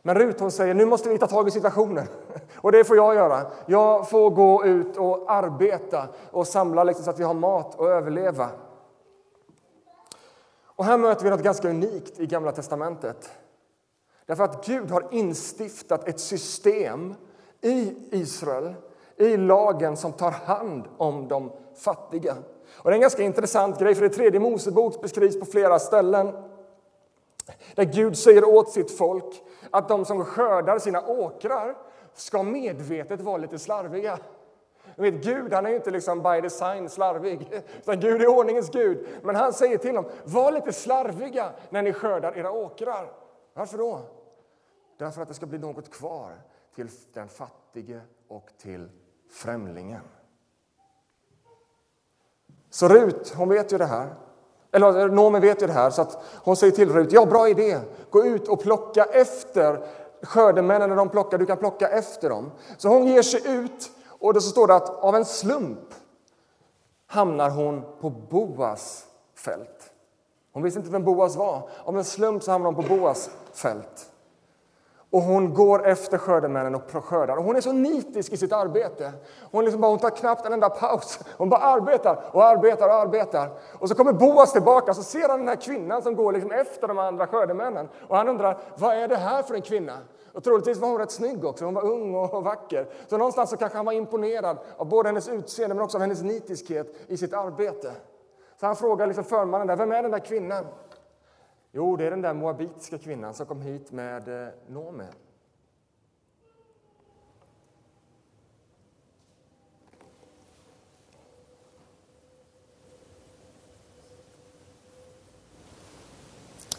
Men 0.05 0.15
Rut 0.15 0.39
hon 0.39 0.51
säger 0.51 0.73
nu 0.73 0.85
måste 0.85 1.09
vi 1.09 1.17
ta 1.17 1.27
tag 1.27 1.47
i 1.47 1.51
situationen. 1.51 2.07
Och 2.55 2.71
det 2.71 2.83
får 2.83 2.95
jag 2.97 3.15
göra. 3.15 3.45
Jag 3.65 4.09
får 4.09 4.29
gå 4.29 4.65
ut 4.65 4.97
och 4.97 5.31
arbeta 5.31 6.07
och 6.31 6.47
samla 6.47 6.83
liksom 6.83 7.05
så 7.05 7.09
att 7.09 7.19
vi 7.19 7.23
har 7.23 7.33
mat 7.33 7.75
och 7.75 7.89
överleva. 7.89 8.49
Och 10.65 10.85
här 10.85 10.97
möter 10.97 11.23
vi 11.23 11.29
något 11.29 11.43
ganska 11.43 11.69
unikt 11.69 12.19
i 12.19 12.25
Gamla 12.25 12.51
testamentet. 12.51 13.29
Därför 14.25 14.43
att 14.43 14.65
Gud 14.65 14.91
har 14.91 15.07
instiftat 15.11 16.07
ett 16.07 16.19
system 16.19 17.15
i 17.61 17.95
Israel, 18.11 18.73
i 19.17 19.37
lagen 19.37 19.97
som 19.97 20.13
tar 20.13 20.31
hand 20.31 20.83
om 20.97 21.27
de 21.27 21.51
fattiga. 21.75 22.35
Och 22.73 22.89
det 22.89 22.93
är 22.93 22.95
en 22.95 23.01
ganska 23.01 23.23
intressant 23.23 23.79
grej, 23.79 23.95
för 23.95 24.05
i 24.05 24.09
tredje 24.09 24.39
Mosebok 24.39 25.01
beskrivs 25.01 25.39
på 25.39 25.45
flera 25.45 25.79
ställen 25.79 26.31
där 27.75 27.83
Gud 27.83 28.17
säger 28.17 28.45
åt 28.49 28.69
sitt 28.69 28.97
folk 28.97 29.43
att 29.75 29.87
de 29.87 30.05
som 30.05 30.25
skördar 30.25 30.79
sina 30.79 31.07
åkrar 31.07 31.77
ska 32.13 32.43
medvetet 32.43 33.21
vara 33.21 33.37
lite 33.37 33.59
slarviga. 33.59 34.19
vet, 34.95 35.13
Gud 35.13 35.53
han 35.53 35.65
är 35.65 35.69
inte 35.69 35.91
liksom 35.91 36.23
by 36.23 36.41
design 36.41 36.89
slarvig, 36.89 37.63
utan 37.77 37.99
Gud 37.99 38.21
är 38.21 38.27
ordningens 38.27 38.69
Gud. 38.69 39.07
Men 39.23 39.35
han 39.35 39.53
säger 39.53 39.77
till 39.77 39.95
dem, 39.95 40.05
var 40.23 40.51
lite 40.51 40.73
slarviga 40.73 41.51
när 41.69 41.81
ni 41.81 41.93
skördar 41.93 42.37
era 42.37 42.51
åkrar. 42.51 43.11
Varför 43.53 43.77
då? 43.77 44.01
Därför 44.97 45.21
att 45.21 45.27
det 45.27 45.33
ska 45.33 45.45
bli 45.45 45.59
något 45.59 45.91
kvar 45.91 46.31
till 46.75 46.89
den 47.13 47.29
fattige 47.29 48.01
och 48.27 48.51
till 48.57 48.89
främlingen. 49.31 50.01
Så 52.69 52.87
Rut, 52.87 53.33
hon 53.37 53.49
vet 53.49 53.73
ju 53.73 53.77
det 53.77 53.85
här. 53.85 54.15
Eller 54.75 55.09
Nomi 55.09 55.39
vet 55.39 55.61
ju 55.61 55.67
det 55.67 55.73
här, 55.73 55.89
så 55.89 56.01
att 56.01 56.17
hon 56.43 56.55
säger 56.55 56.73
till 56.73 56.93
Rut, 56.93 57.11
ja 57.11 57.25
bra 57.25 57.49
idé, 57.49 57.79
gå 58.09 58.25
ut 58.25 58.47
och 58.47 58.61
plocka 58.61 59.03
efter 59.03 59.85
skördemännen 60.21 60.89
när 60.89 60.95
de 60.95 61.09
plockar, 61.09 61.37
du 61.37 61.45
kan 61.45 61.57
plocka 61.57 61.87
efter 61.87 62.29
dem. 62.29 62.51
Så 62.77 62.87
hon 62.87 63.07
ger 63.07 63.21
sig 63.21 63.41
ut 63.45 63.91
och 64.07 64.33
då 64.33 64.41
så 64.41 64.49
står 64.49 64.67
det 64.67 64.75
att 64.75 65.03
av 65.03 65.15
en 65.15 65.25
slump 65.25 65.79
hamnar 67.07 67.49
hon 67.49 67.81
på 68.01 68.09
Boas 68.09 69.05
fält. 69.35 69.91
Hon 70.53 70.63
visste 70.63 70.79
inte 70.79 70.91
vem 70.91 71.03
Boas 71.03 71.35
var. 71.35 71.69
Av 71.83 71.97
en 71.97 72.03
slump 72.03 72.43
så 72.43 72.51
hamnar 72.51 72.71
hon 72.71 72.83
på 72.83 72.95
Boas 72.95 73.29
fält. 73.53 74.11
Och 75.15 75.21
hon 75.21 75.53
går 75.53 75.87
efter 75.87 76.17
skördemännen 76.17 76.75
och 76.75 77.05
skördar. 77.05 77.37
Och 77.37 77.43
hon 77.43 77.55
är 77.55 77.61
så 77.61 77.71
nitisk 77.71 78.33
i 78.33 78.37
sitt 78.37 78.53
arbete. 78.53 79.11
Hon, 79.51 79.63
liksom 79.65 79.81
bara, 79.81 79.91
hon 79.91 79.99
tar 79.99 80.09
knappt 80.09 80.45
en 80.45 80.53
enda 80.53 80.69
paus. 80.69 81.19
Hon 81.37 81.49
bara 81.49 81.61
arbetar 81.61 82.23
och 82.31 82.45
arbetar 82.45 82.87
och 82.87 82.93
arbetar. 82.93 83.49
Och 83.79 83.89
så 83.89 83.95
kommer 83.95 84.13
Boas 84.13 84.51
tillbaka 84.53 84.91
och 84.91 84.97
så 84.97 85.03
ser 85.03 85.29
han 85.29 85.39
den 85.39 85.47
här 85.47 85.55
kvinnan 85.55 86.01
som 86.01 86.15
går 86.15 86.31
liksom 86.31 86.51
efter 86.51 86.87
de 86.87 86.97
andra 86.97 87.27
skördemännen. 87.27 87.89
Och 88.07 88.17
han 88.17 88.29
undrar, 88.29 88.57
vad 88.77 88.95
är 88.95 89.07
det 89.07 89.15
här 89.15 89.43
för 89.43 89.55
en 89.55 89.61
kvinna? 89.61 89.97
Och 90.33 90.43
troligtvis 90.43 90.77
var 90.77 90.89
hon 90.89 90.97
rätt 90.97 91.11
snygg 91.11 91.45
också, 91.45 91.65
hon 91.65 91.73
var 91.73 91.85
ung 91.85 92.15
och 92.15 92.43
vacker. 92.43 92.87
Så 93.07 93.17
någonstans 93.17 93.49
så 93.49 93.57
kanske 93.57 93.77
han 93.77 93.85
var 93.85 93.93
imponerad 93.93 94.57
av 94.77 94.89
både 94.89 95.09
hennes 95.09 95.29
utseende 95.29 95.75
men 95.75 95.83
också 95.83 95.97
av 95.97 96.01
hennes 96.01 96.21
nitiskhet 96.21 96.95
i 97.07 97.17
sitt 97.17 97.33
arbete. 97.33 97.91
Så 98.59 98.65
han 98.65 98.75
frågar 98.75 99.07
liksom 99.07 99.23
förmannen 99.23 99.67
där, 99.67 99.75
vem 99.75 99.91
är 99.91 100.01
den 100.01 100.11
där 100.11 100.19
kvinnan? 100.19 100.65
Jo, 101.77 101.95
det 101.95 102.05
är 102.05 102.11
den 102.11 102.21
där 102.21 102.33
moabitiska 102.33 102.97
kvinnan 102.97 103.33
som 103.33 103.45
kom 103.45 103.61
hit 103.61 103.91
med 103.91 104.43
eh, 104.43 104.49
Nome. 104.67 105.07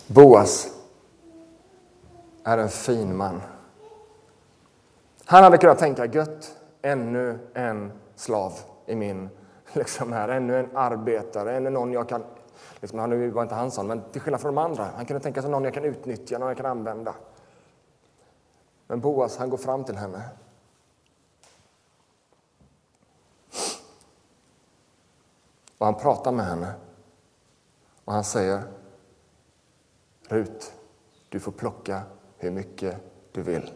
Boas 0.06 0.74
är 2.44 2.58
en 2.58 2.68
fin 2.68 3.16
man. 3.16 3.42
Han 5.24 5.44
hade 5.44 5.58
kunnat 5.58 5.78
tänka 5.78 6.06
gött, 6.06 6.56
ännu 6.82 7.38
en 7.54 7.92
slav 8.14 8.52
i 8.86 8.94
min, 8.94 9.28
liksom 9.72 10.12
här, 10.12 10.28
ännu 10.28 10.58
en 10.58 10.76
arbetare, 10.76 11.56
ännu 11.56 11.70
någon 11.70 11.92
jag 11.92 12.08
kan 12.08 12.22
Liksom, 12.80 12.98
han 12.98 13.32
var 13.32 13.42
inte 13.42 13.54
han 13.54 13.70
sån, 13.70 13.86
men 13.86 14.02
till 14.12 14.20
skillnad 14.20 14.40
från 14.40 14.54
de 14.54 14.60
andra. 14.60 14.90
Han 14.96 15.06
kunde 15.06 15.22
tänka 15.22 15.42
sig 15.42 15.50
någon 15.50 15.64
jag 15.64 15.74
kan 15.74 15.84
utnyttja, 15.84 16.38
någon 16.38 16.48
jag 16.48 16.56
kan 16.56 16.66
använda. 16.66 17.14
Men 18.86 19.00
Boas, 19.00 19.36
han 19.36 19.50
går 19.50 19.58
fram 19.58 19.84
till 19.84 19.96
henne. 19.96 20.22
Och 25.78 25.86
han 25.86 25.94
pratar 25.94 26.32
med 26.32 26.46
henne. 26.46 26.72
Och 28.04 28.12
han 28.12 28.24
säger 28.24 28.62
Rut, 30.28 30.72
du 31.28 31.40
får 31.40 31.52
plocka 31.52 32.02
hur 32.38 32.50
mycket 32.50 32.96
du 33.32 33.42
vill. 33.42 33.72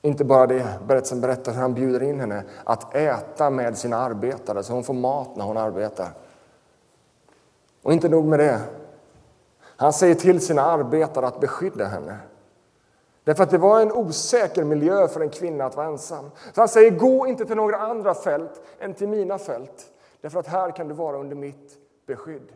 Inte 0.00 0.24
bara 0.24 0.46
det, 0.46 0.78
berättelsen 0.86 1.20
berättar 1.20 1.52
hur 1.52 1.60
han 1.60 1.74
bjuder 1.74 2.02
in 2.02 2.20
henne 2.20 2.44
att 2.64 2.94
äta 2.94 3.50
med 3.50 3.78
sina 3.78 3.96
arbetare 3.96 4.62
så 4.62 4.72
hon 4.72 4.84
får 4.84 4.94
mat 4.94 5.36
när 5.36 5.44
hon 5.44 5.56
arbetar. 5.56 6.12
Och 7.82 7.92
inte 7.92 8.08
nog 8.08 8.24
med 8.24 8.38
det. 8.38 8.60
Han 9.76 9.92
säger 9.92 10.14
till 10.14 10.40
sina 10.40 10.62
arbetare 10.62 11.26
att 11.26 11.40
beskydda 11.40 11.84
henne. 11.84 12.18
Därför 13.24 13.42
att 13.42 13.50
det 13.50 13.58
var 13.58 13.80
en 13.80 13.92
osäker 13.92 14.64
miljö 14.64 15.08
för 15.08 15.20
en 15.20 15.30
kvinna 15.30 15.64
att 15.64 15.76
vara 15.76 15.86
ensam. 15.86 16.30
Så 16.54 16.60
han 16.60 16.68
säger, 16.68 16.90
gå 16.90 17.26
inte 17.26 17.44
till 17.44 17.56
några 17.56 17.76
andra 17.76 18.14
fält 18.14 18.62
än 18.78 18.94
till 18.94 19.08
mina 19.08 19.38
fält. 19.38 19.92
Därför 20.20 20.40
att 20.40 20.46
här 20.46 20.70
kan 20.70 20.88
du 20.88 20.94
vara 20.94 21.18
under 21.18 21.36
mitt 21.36 21.78
beskydd. 22.06 22.52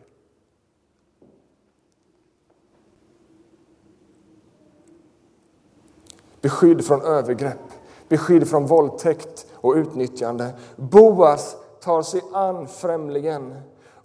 Beskydd 6.41 6.85
från 6.85 7.01
övergrepp, 7.01 7.59
beskydd 8.07 8.49
från 8.49 8.65
våldtäkt 8.65 9.47
och 9.53 9.73
utnyttjande. 9.73 10.53
Boas 10.75 11.57
tar 11.81 12.01
sig 12.01 12.21
an 12.33 12.67
främlingen 12.67 13.55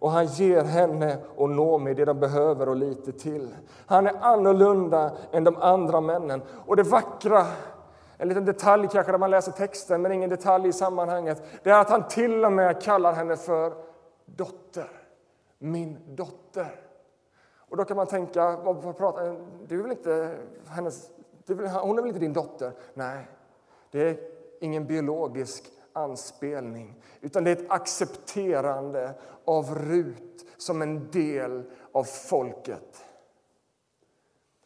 och 0.03 0.11
han 0.11 0.27
ger 0.27 0.65
henne 0.65 1.19
och 1.37 1.51
Nomi 1.51 1.95
det 1.95 2.05
de 2.05 2.21
behöver 2.21 2.69
och 2.69 2.77
lite 2.77 3.13
till. 3.13 3.57
Han 3.87 4.07
är 4.07 4.15
annorlunda 4.21 5.13
än 5.33 5.45
de 5.45 5.57
andra 5.57 6.01
männen. 6.01 6.43
Och 6.67 6.77
det 6.77 6.83
vackra, 6.83 7.47
en 8.17 8.29
liten 8.29 8.45
detalj 8.45 8.89
kanske 8.93 9.13
när 9.13 9.19
man 9.19 9.31
läser 9.31 9.53
texten, 9.53 10.03
men 10.03 10.13
ingen 10.13 10.31
detalj 10.31 10.69
i 10.69 10.73
sammanhanget, 10.73 11.43
det 11.63 11.71
är 11.71 11.81
att 11.81 11.91
han 11.91 12.09
till 12.09 12.45
och 12.45 12.53
med 12.53 12.83
kallar 12.83 13.13
henne 13.13 13.37
för 13.37 13.73
dotter. 14.27 14.91
Min 15.59 15.99
dotter. 16.07 16.81
Och 17.57 17.77
då 17.77 17.85
kan 17.85 17.97
man 17.97 18.07
tänka, 18.07 18.57
vad, 18.57 18.77
vad 18.77 18.97
pratar, 18.97 19.37
du 19.67 19.79
är 19.79 19.83
väl 19.83 19.93
inte 19.93 20.37
hennes, 20.69 21.11
är 21.47 21.55
väl, 21.55 21.69
hon 21.69 21.99
är 21.99 22.03
väl 22.03 22.09
inte 22.09 22.21
din 22.21 22.33
dotter? 22.33 22.73
Nej, 22.95 23.29
det 23.91 24.09
är 24.09 24.17
ingen 24.61 24.87
biologisk 24.87 25.65
anspelning, 25.93 27.03
utan 27.21 27.45
det 27.45 27.51
är 27.51 27.57
ett 27.57 27.71
accepterande 27.71 29.15
av 29.45 29.75
Rut 29.75 30.47
som 30.57 30.83
en 30.83 31.11
del 31.11 31.63
av 31.93 32.05
folket. 32.05 33.05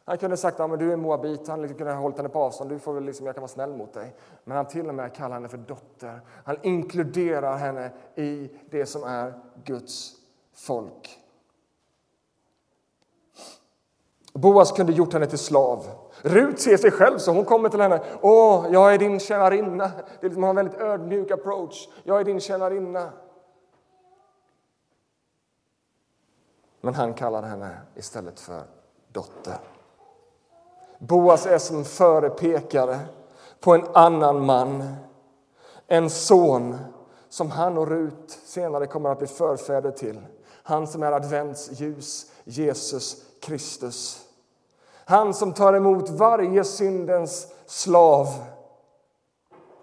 Han 0.04 0.18
kunde 0.18 0.36
sagt 0.36 0.60
att 0.60 0.70
ja, 0.70 0.76
du 0.76 0.92
är 0.92 0.96
moabit, 0.96 1.48
han 1.48 1.62
liksom 1.62 1.78
kunde 1.78 1.92
ha 1.92 2.00
hållit 2.00 2.16
henne 2.16 2.28
på 2.28 2.38
avstånd, 2.38 2.70
du 2.70 2.78
får 2.78 2.94
väl 2.94 3.04
liksom, 3.04 3.26
jag 3.26 3.34
kan 3.34 3.42
vara 3.42 3.48
snäll 3.48 3.72
mot 3.72 3.92
dig. 3.92 4.14
Men 4.44 4.56
han 4.56 4.66
till 4.66 4.88
och 4.88 4.94
med 4.94 5.14
kallar 5.14 5.34
henne 5.34 5.48
för 5.48 5.58
dotter. 5.58 6.20
Han 6.44 6.56
inkluderar 6.62 7.56
henne 7.56 7.90
i 8.14 8.50
det 8.70 8.86
som 8.86 9.04
är 9.04 9.40
Guds 9.64 10.12
folk. 10.54 11.25
Boas 14.38 14.72
kunde 14.72 14.92
gjort 14.92 15.12
henne 15.12 15.27
till 15.27 15.38
slav. 15.38 15.87
Rut 16.22 16.61
ser 16.61 16.77
sig 16.77 16.90
själv 16.90 17.18
så. 17.18 17.33
Hon 17.33 17.44
kommer 17.44 17.68
till 17.68 17.81
henne. 17.81 18.01
Åh, 18.20 18.66
jag 18.70 18.94
är 18.94 18.99
din 18.99 19.20
tjänarinna. 19.20 19.90
Det 20.20 20.27
är 20.27 20.29
liksom, 20.29 20.44
en 20.44 20.57
väldigt 20.57 20.81
ödmjuk 20.81 21.31
approach. 21.31 21.88
Jag 22.05 22.20
är 22.20 22.25
din 22.25 22.40
tjänarinna. 22.40 23.11
Men 26.81 26.94
han 26.94 27.14
kallar 27.14 27.42
henne 27.42 27.77
istället 27.94 28.40
för 28.40 28.62
dotter. 29.12 29.59
Boas 30.99 31.46
är 31.46 31.59
som 31.59 31.85
förepekare 31.85 32.99
på 33.61 33.75
en 33.75 33.85
annan 33.92 34.46
man. 34.46 34.94
En 35.87 36.11
son 36.11 36.79
som 37.29 37.51
han 37.51 37.79
och 37.79 37.88
Rut 37.88 38.38
senare 38.44 38.87
kommer 38.87 39.11
att 39.11 39.18
bli 39.18 39.27
förfäder 39.27 39.90
till. 39.90 40.20
Han 40.62 40.87
som 40.87 41.03
är 41.03 41.12
advents 41.12 41.70
ljus, 41.81 42.33
Jesus 42.44 43.22
Kristus. 43.40 44.25
Han 45.09 45.35
som 45.35 45.53
tar 45.53 45.75
emot 45.75 46.09
varje 46.09 46.64
syndens 46.64 47.55
slav 47.66 48.27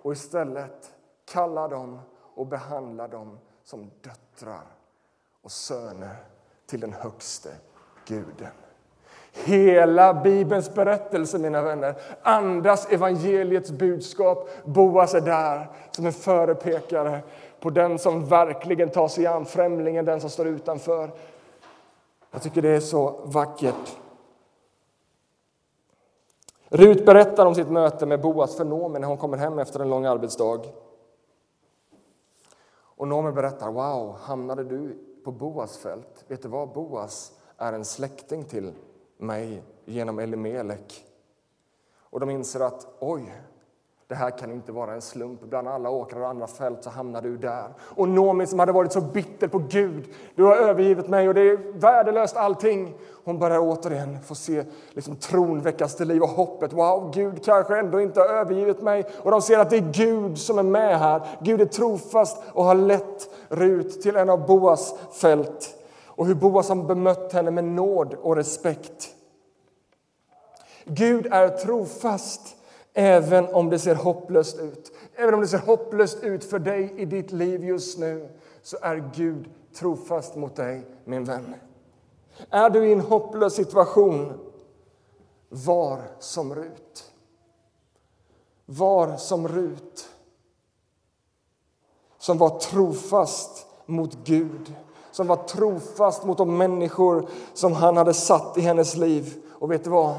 och 0.01 0.13
istället 0.13 0.91
kallar 1.31 1.69
dem 1.69 1.99
och 2.35 2.47
behandlar 2.47 3.07
dem 3.07 3.39
som 3.63 3.91
döttrar 4.01 4.63
och 5.41 5.51
söner 5.51 6.15
till 6.65 6.79
den 6.79 6.93
högste 6.93 7.49
guden. 8.05 8.51
Hela 9.31 10.13
Bibelns 10.13 10.73
berättelse, 10.73 11.37
mina 11.37 11.61
vänner, 11.61 11.95
andas 12.21 12.91
evangeliets 12.91 13.71
budskap. 13.71 14.49
Boas 14.65 15.13
är 15.13 15.21
där 15.21 15.69
som 15.91 16.05
en 16.05 16.13
förepekare 16.13 17.21
på 17.59 17.69
den 17.69 17.99
som 17.99 18.25
verkligen 18.25 18.89
tar 18.89 19.07
sig 19.07 19.27
an 19.27 19.45
främlingen, 19.45 20.05
den 20.05 20.21
som 20.21 20.29
står 20.29 20.47
utanför. 20.47 21.11
Jag 22.31 22.41
tycker 22.41 22.61
det 22.61 22.69
är 22.69 22.79
så 22.79 23.21
vackert. 23.23 23.97
Rut 26.75 27.05
berättar 27.05 27.45
om 27.45 27.55
sitt 27.55 27.69
möte 27.69 28.05
med 28.05 28.21
Boas 28.21 28.55
för 28.55 28.65
Noomi 28.65 28.99
när 28.99 29.07
hon 29.07 29.17
kommer 29.17 29.37
hem 29.37 29.59
efter 29.59 29.79
en 29.79 29.89
lång 29.89 30.05
arbetsdag. 30.05 30.61
Och 32.73 33.07
Noomi 33.07 33.31
berättar, 33.31 33.71
wow, 33.71 34.15
hamnade 34.21 34.63
du 34.63 34.97
på 35.23 35.31
Boas 35.31 35.77
fält? 35.77 36.25
Vet 36.27 36.41
du 36.41 36.47
vad, 36.47 36.69
Boas 36.69 37.33
är 37.57 37.73
en 37.73 37.85
släkting 37.85 38.43
till 38.43 38.73
mig 39.17 39.63
genom 39.85 40.19
Elimelek. 40.19 41.05
Och 41.97 42.19
de 42.19 42.29
inser 42.29 42.59
att, 42.59 42.87
oj, 42.99 43.33
det 44.13 44.17
här 44.17 44.37
kan 44.37 44.51
inte 44.51 44.71
vara 44.71 44.93
en 44.93 45.01
slump. 45.01 45.41
Bland 45.41 45.67
alla 45.67 45.89
åkrar 45.89 46.21
och 46.21 46.27
andra 46.27 46.47
fält 46.47 46.83
så 46.83 46.89
hamnar 46.89 47.21
du 47.21 47.37
där. 47.37 47.67
Och 47.79 48.09
Nomi 48.09 48.47
som 48.47 48.59
hade 48.59 48.71
varit 48.71 48.91
så 48.91 49.01
bitter 49.01 49.47
på 49.47 49.59
Gud. 49.59 50.05
Du 50.35 50.43
har 50.43 50.55
övergivit 50.55 51.07
mig 51.07 51.27
och 51.27 51.33
det 51.33 51.41
är 51.41 51.79
värdelöst 51.79 52.37
allting. 52.37 52.93
Hon 53.23 53.39
börjar 53.39 53.59
återigen 53.59 54.17
få 54.23 54.35
se 54.35 54.63
liksom, 54.91 55.15
tron 55.15 55.61
väckas 55.61 55.95
till 55.95 56.07
liv 56.07 56.21
och 56.21 56.29
hoppet. 56.29 56.73
Wow, 56.73 57.11
Gud 57.13 57.45
kanske 57.45 57.79
ändå 57.79 58.01
inte 58.01 58.19
har 58.19 58.27
övergivit 58.27 58.81
mig. 58.81 59.05
Och 59.23 59.31
de 59.31 59.41
ser 59.41 59.59
att 59.59 59.69
det 59.69 59.77
är 59.77 59.91
Gud 59.93 60.37
som 60.37 60.59
är 60.59 60.63
med 60.63 60.99
här. 60.99 61.21
Gud 61.41 61.61
är 61.61 61.65
trofast 61.65 62.43
och 62.53 62.63
har 62.63 62.75
lett 62.75 63.29
Rut 63.49 64.01
till 64.01 64.15
en 64.15 64.29
av 64.29 64.47
Boas 64.47 64.95
fält. 65.21 65.75
Och 66.07 66.25
hur 66.25 66.35
Boas 66.35 66.69
har 66.69 66.75
bemött 66.75 67.33
henne 67.33 67.51
med 67.51 67.63
nåd 67.63 68.13
och 68.21 68.35
respekt. 68.35 69.09
Gud 70.85 71.27
är 71.31 71.49
trofast 71.49 72.55
Även 72.93 73.53
om 73.53 73.69
det 73.69 73.79
ser 73.79 73.95
hopplöst 73.95 74.59
ut. 74.59 74.91
Även 75.15 75.33
om 75.33 75.41
det 75.41 75.47
ser 75.47 75.57
hopplöst 75.57 76.23
ut 76.23 76.43
för 76.43 76.59
dig 76.59 76.93
i 76.97 77.05
ditt 77.05 77.31
liv 77.31 77.63
just 77.63 77.99
nu 77.99 78.29
så 78.61 78.77
är 78.81 79.11
Gud 79.15 79.49
trofast 79.75 80.35
mot 80.35 80.55
dig, 80.55 80.87
min 81.05 81.23
vän. 81.23 81.55
Är 82.49 82.69
du 82.69 82.87
i 82.87 82.93
en 82.93 82.99
hopplös 82.99 83.53
situation, 83.53 84.33
var 85.49 86.01
som 86.19 86.55
Rut. 86.55 87.11
Var 88.65 89.17
som 89.17 89.47
Rut 89.47 90.09
som 92.23 92.37
var 92.37 92.59
trofast 92.59 93.65
mot 93.85 94.17
Gud 94.23 94.75
som 95.11 95.27
var 95.27 95.35
trofast 95.35 96.23
mot 96.23 96.37
de 96.37 96.57
människor 96.57 97.29
som 97.53 97.73
han 97.73 97.97
hade 97.97 98.13
satt 98.13 98.57
i 98.57 98.61
hennes 98.61 98.95
liv. 98.95 99.33
Och 99.51 99.71
vet 99.71 99.83
du 99.83 99.89
vad? 99.89 100.15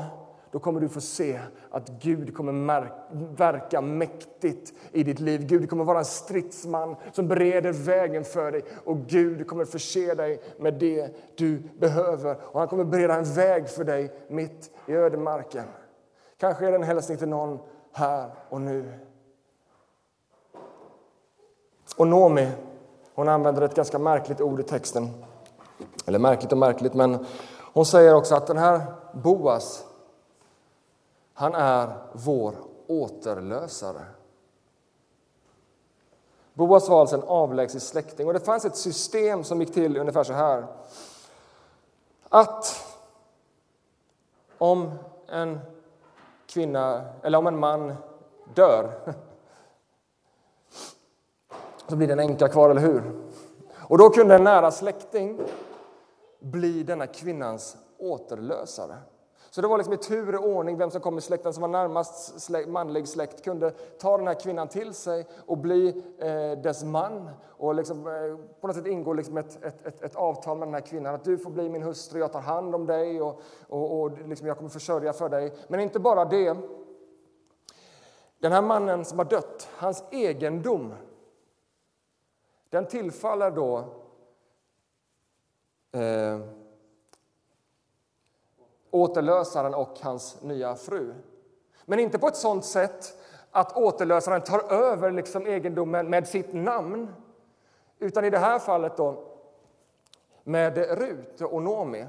Då 0.54 0.60
kommer 0.60 0.80
du 0.80 0.88
få 0.88 1.00
se 1.00 1.40
att 1.70 1.88
Gud 1.88 2.36
kommer 2.36 2.90
verka 3.36 3.80
mäktigt 3.80 4.72
i 4.92 5.02
ditt 5.02 5.20
liv. 5.20 5.46
Gud 5.46 5.70
kommer 5.70 5.84
vara 5.84 5.98
en 5.98 6.04
stridsman 6.04 6.96
som 7.12 7.28
bereder 7.28 7.72
vägen 7.72 8.24
för 8.24 8.52
dig 8.52 8.64
och 8.84 8.96
Gud 8.98 9.46
kommer 9.46 9.64
förse 9.64 10.14
dig 10.14 10.42
med 10.58 10.74
det 10.74 11.16
du 11.36 11.62
behöver. 11.78 12.36
Och 12.42 12.60
Han 12.60 12.68
kommer 12.68 12.84
bereda 12.84 13.14
en 13.14 13.24
väg 13.24 13.68
för 13.68 13.84
dig 13.84 14.12
mitt 14.28 14.70
i 14.86 14.92
ödemarken. 14.92 15.64
Kanske 16.38 16.66
är 16.66 16.70
det 16.70 16.76
en 16.76 16.82
hälsning 16.82 17.18
till 17.18 17.28
någon 17.28 17.58
här 17.92 18.30
och 18.48 18.60
nu. 18.60 18.92
Och 21.96 22.06
Nomi, 22.06 22.48
hon 23.14 23.28
använder 23.28 23.62
ett 23.62 23.74
ganska 23.74 23.98
märkligt 23.98 24.40
ord 24.40 24.60
i 24.60 24.62
texten. 24.62 25.08
Eller 26.06 26.18
märkligt 26.18 26.52
och 26.52 26.58
märkligt, 26.58 26.94
men 26.94 27.26
hon 27.72 27.86
säger 27.86 28.14
också 28.14 28.34
att 28.34 28.46
den 28.46 28.58
här 28.58 28.82
Boas 29.12 29.84
han 31.34 31.54
är 31.54 31.98
vår 32.12 32.54
återlösare. 32.86 34.04
Boas 36.54 36.88
var 36.88 37.00
alltså 37.00 37.16
en 37.16 37.22
avlägsen 37.22 37.80
släkting 37.80 38.26
och 38.26 38.32
det 38.32 38.40
fanns 38.40 38.64
ett 38.64 38.76
system 38.76 39.44
som 39.44 39.60
gick 39.60 39.74
till 39.74 39.96
ungefär 39.96 40.24
så 40.24 40.32
här. 40.32 40.66
Att 42.28 42.86
om 44.58 44.90
en 45.26 45.60
kvinna, 46.46 47.04
eller 47.22 47.38
om 47.38 47.46
en 47.46 47.58
man 47.58 47.94
dör 48.54 48.92
så 51.88 51.96
blir 51.96 52.06
det 52.06 52.12
en 52.12 52.20
änka 52.20 52.48
kvar, 52.48 52.70
eller 52.70 52.80
hur? 52.80 53.12
Och 53.88 53.98
då 53.98 54.10
kunde 54.10 54.34
en 54.34 54.44
nära 54.44 54.70
släkting 54.70 55.40
bli 56.40 56.82
denna 56.82 57.06
kvinnans 57.06 57.76
återlösare. 57.98 58.96
Så 59.54 59.60
det 59.60 59.68
var 59.68 59.78
liksom 59.78 59.94
i 59.94 59.96
tur 59.96 60.34
och 60.34 60.48
ordning 60.48 60.76
vem 60.76 60.90
som 60.90 61.00
kom 61.00 61.18
i 61.18 61.20
släkten 61.20 61.52
som 61.52 61.60
var 61.60 61.68
närmast 61.68 62.40
släkt, 62.40 62.68
manlig 62.68 63.08
släkt 63.08 63.44
kunde 63.44 63.70
ta 63.70 64.18
den 64.18 64.26
här 64.26 64.40
kvinnan 64.40 64.68
till 64.68 64.94
sig 64.94 65.26
och 65.46 65.58
bli 65.58 66.04
eh, 66.18 66.62
dess 66.62 66.84
man 66.84 67.30
och 67.46 67.74
liksom, 67.74 68.06
eh, 68.06 68.60
på 68.60 68.66
något 68.66 68.76
sätt 68.76 68.86
ingå 68.86 69.12
liksom 69.12 69.36
ett, 69.36 69.64
ett, 69.64 69.86
ett, 69.86 70.02
ett, 70.02 70.14
avtal 70.14 70.58
med 70.58 70.68
den 70.68 70.74
här 70.74 70.80
kvinnan 70.80 71.14
att 71.14 71.24
du 71.24 71.38
får 71.38 71.50
bli 71.50 71.68
min 71.68 71.82
hustru, 71.82 72.18
jag 72.18 72.32
tar 72.32 72.40
hand 72.40 72.74
om 72.74 72.86
dig 72.86 73.22
och, 73.22 73.40
och, 73.68 74.00
och 74.00 74.28
liksom 74.28 74.46
jag 74.46 74.56
kommer 74.56 74.70
försörja 74.70 75.12
för 75.12 75.28
dig. 75.28 75.52
Men 75.68 75.80
inte 75.80 76.00
bara 76.00 76.24
det. 76.24 76.56
Den 78.38 78.52
här 78.52 78.62
mannen 78.62 79.04
som 79.04 79.18
har 79.18 79.26
dött, 79.26 79.68
hans 79.76 80.04
egendom, 80.10 80.94
den 82.68 82.86
tillfaller 82.86 83.50
då 83.50 83.78
eh, 85.92 86.63
återlösaren 88.94 89.74
och 89.74 90.00
hans 90.00 90.42
nya 90.42 90.74
fru. 90.74 91.14
Men 91.84 91.98
inte 91.98 92.18
på 92.18 92.28
ett 92.28 92.36
sånt 92.36 92.64
sätt 92.64 93.18
att 93.50 93.76
återlösaren 93.76 94.40
tar 94.40 94.72
över 94.72 95.10
liksom 95.10 95.46
egendomen 95.46 96.10
med 96.10 96.28
sitt 96.28 96.52
namn. 96.52 97.14
Utan 97.98 98.24
i 98.24 98.30
det 98.30 98.38
här 98.38 98.58
fallet 98.58 98.96
då, 98.96 99.24
med 100.44 100.76
Rut 100.76 101.40
och 101.40 101.62
Nomi 101.62 102.06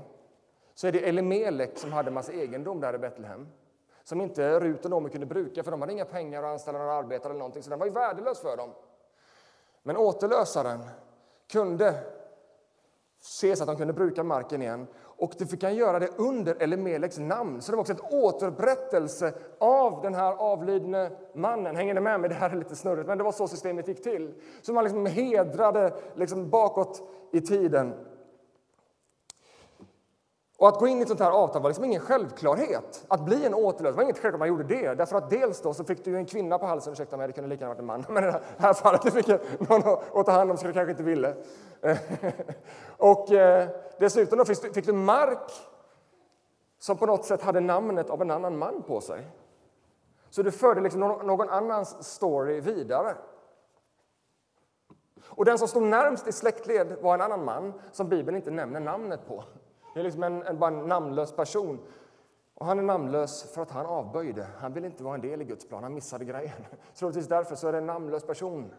så 0.75 0.87
är 0.87 0.91
det 0.91 1.09
Elimelek 1.09 1.77
som 1.77 1.93
hade 1.93 2.11
massa 2.11 2.31
egendom 2.31 2.79
där 2.79 2.95
i 2.95 2.97
Betlehem 2.97 3.47
som 4.03 4.21
inte 4.21 4.59
Rut 4.59 4.85
och 4.85 4.91
Nomi 4.91 5.09
kunde 5.09 5.25
bruka 5.25 5.63
för 5.63 5.71
de 5.71 5.81
hade 5.81 5.93
inga 5.93 6.05
pengar 6.05 6.43
att 6.43 6.49
anställa 6.49 6.79
några 6.79 6.93
arbetare 6.93 7.29
eller 7.29 7.39
någonting 7.39 7.63
så 7.63 7.69
den 7.69 7.79
var 7.79 7.85
ju 7.85 7.91
värdelös 7.91 8.39
för 8.39 8.57
dem. 8.57 8.69
Men 9.83 9.97
återlösaren 9.97 10.79
kunde 11.47 12.03
se 13.19 13.55
så 13.55 13.63
att 13.63 13.67
de 13.67 13.77
kunde 13.77 13.93
bruka 13.93 14.23
marken 14.23 14.61
igen 14.61 14.87
och 15.17 15.33
du 15.37 15.45
fick 15.45 15.63
han 15.63 15.75
göra 15.75 15.99
det 15.99 16.09
under 16.17 16.55
Elimeleks 16.59 17.17
namn. 17.17 17.61
Så 17.61 17.71
det 17.71 17.75
var 17.75 17.81
också 17.81 17.93
en 17.93 18.19
återupprättelse 18.19 19.33
av 19.59 20.01
den 20.01 20.13
här 20.13 20.33
avlidne 20.33 21.11
mannen. 21.33 21.75
Hänger 21.75 21.93
ni 21.93 22.01
med 22.01 22.19
mig? 22.19 22.29
Det 22.29 22.35
här 22.35 22.49
är 22.49 22.55
lite 22.55 22.75
snurrigt, 22.75 23.07
men 23.07 23.17
det 23.17 23.23
var 23.23 23.31
så 23.31 23.47
systemet 23.47 23.87
gick 23.87 24.03
till. 24.03 24.33
Så 24.61 24.73
man 24.73 24.83
liksom 24.83 25.05
hedrade 25.05 25.93
liksom 26.15 26.49
bakåt 26.49 27.01
i 27.31 27.41
tiden. 27.41 27.93
Och 30.57 30.67
att 30.67 30.79
gå 30.79 30.87
in 30.87 30.99
i 30.99 31.01
ett 31.01 31.07
sånt 31.07 31.19
här 31.19 31.31
avtal 31.31 31.61
var 31.61 31.69
liksom 31.69 31.85
ingen 31.85 32.01
självklarhet. 32.01 33.05
Att 33.07 33.25
bli 33.25 33.45
en 33.45 33.53
återlös 33.53 33.95
var 33.95 34.03
inget 34.03 34.19
självklart 34.19 34.39
man 34.39 34.47
gjorde 34.47 34.63
det. 34.63 34.93
Därför 34.93 35.17
att 35.17 35.29
dels 35.29 35.61
då 35.61 35.73
så 35.73 35.83
fick 35.83 36.05
du 36.05 36.17
en 36.17 36.25
kvinna 36.25 36.57
på 36.57 36.65
halsen, 36.65 36.93
ursäkta 36.93 37.17
mig, 37.17 37.27
det 37.27 37.33
kunde 37.33 37.49
lika 37.49 37.61
gärna 37.61 37.73
varit 37.73 37.79
en 37.79 37.85
man. 37.85 38.05
Men 38.09 38.23
i 38.23 38.27
det 38.27 38.41
här 38.57 38.73
fallet 38.73 39.01
du 39.01 39.11
fick 39.11 39.27
någon 39.69 39.97
att 40.13 40.25
ta 40.25 40.31
hand 40.31 40.51
om 40.51 40.57
som 40.57 40.67
du 40.67 40.73
kanske 40.73 40.91
inte 40.91 41.03
ville. 41.03 41.35
och 42.97 43.31
eh, 43.31 43.69
dessutom 43.99 44.37
då 44.37 44.45
fick, 44.45 44.73
fick 44.73 44.85
du 44.85 44.93
mark 44.93 45.51
som 46.79 46.97
på 46.97 47.05
något 47.05 47.25
sätt 47.25 47.41
hade 47.41 47.59
namnet 47.59 48.09
av 48.09 48.21
en 48.21 48.31
annan 48.31 48.57
man 48.57 48.83
på 48.83 49.01
sig. 49.01 49.27
Så 50.29 50.43
du 50.43 50.51
förde 50.51 50.81
liksom 50.81 50.99
någon, 50.99 51.27
någon 51.27 51.49
annans 51.49 52.13
story 52.13 52.59
vidare. 52.59 53.15
Och 55.27 55.45
den 55.45 55.57
som 55.57 55.67
stod 55.67 55.83
närmst 55.83 56.27
i 56.27 56.31
släktled 56.31 56.97
var 57.01 57.13
en 57.13 57.21
annan 57.21 57.45
man 57.45 57.73
som 57.91 58.09
Bibeln 58.09 58.37
inte 58.37 58.51
nämner 58.51 58.79
namnet 58.79 59.27
på. 59.27 59.43
Det 59.95 60.01
är 60.01 60.03
liksom 60.03 60.23
en, 60.23 60.43
en, 60.43 60.59
bara 60.59 60.71
en 60.71 60.87
namnlös 60.87 61.31
person. 61.31 61.79
Och 62.53 62.65
han 62.65 62.79
är 62.79 62.83
namnlös 62.83 63.53
för 63.53 63.61
att 63.61 63.71
han 63.71 63.85
avböjde. 63.85 64.47
Han 64.57 64.73
ville 64.73 64.87
inte 64.87 65.03
vara 65.03 65.15
en 65.15 65.21
del 65.21 65.41
i 65.41 65.45
Guds 65.45 65.67
plan. 65.67 65.83
Han 65.83 65.93
missade 65.93 66.25
grejen. 66.25 66.65
Troligtvis 66.95 67.27
därför 67.27 67.55
så 67.55 67.67
är 67.67 67.71
det 67.71 67.77
en 67.77 67.85
namnlös 67.85 68.23
person. 68.23 68.73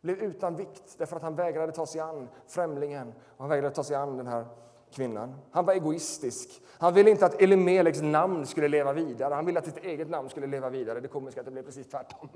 Blev 0.00 0.18
utan 0.18 0.56
vikt 0.56 0.94
därför 0.98 1.16
att 1.16 1.22
han 1.22 1.34
vägrade 1.34 1.72
ta 1.72 1.86
sig 1.86 2.00
an 2.00 2.28
främlingen 2.46 3.12
och 3.36 3.38
han 3.38 3.48
vägrade 3.48 3.74
ta 3.74 3.84
sig 3.84 3.96
an 3.96 4.16
den 4.16 4.26
här 4.26 4.46
kvinnan. 4.94 5.34
Han 5.50 5.64
var 5.64 5.74
egoistisk. 5.74 6.62
Han 6.78 6.94
ville 6.94 7.10
inte 7.10 7.26
att 7.26 7.42
Elimeleks 7.42 8.02
namn 8.02 8.46
skulle 8.46 8.68
leva 8.68 8.92
vidare. 8.92 9.34
Han 9.34 9.46
ville 9.46 9.58
att 9.58 9.64
sitt 9.64 9.84
eget 9.84 10.10
namn 10.10 10.28
skulle 10.28 10.46
leva 10.46 10.70
vidare. 10.70 11.00
Det 11.00 11.08
komiska 11.08 11.40
är 11.40 11.42
att 11.42 11.46
det 11.46 11.52
blev 11.52 11.62
precis 11.62 11.88
tvärtom. 11.88 12.28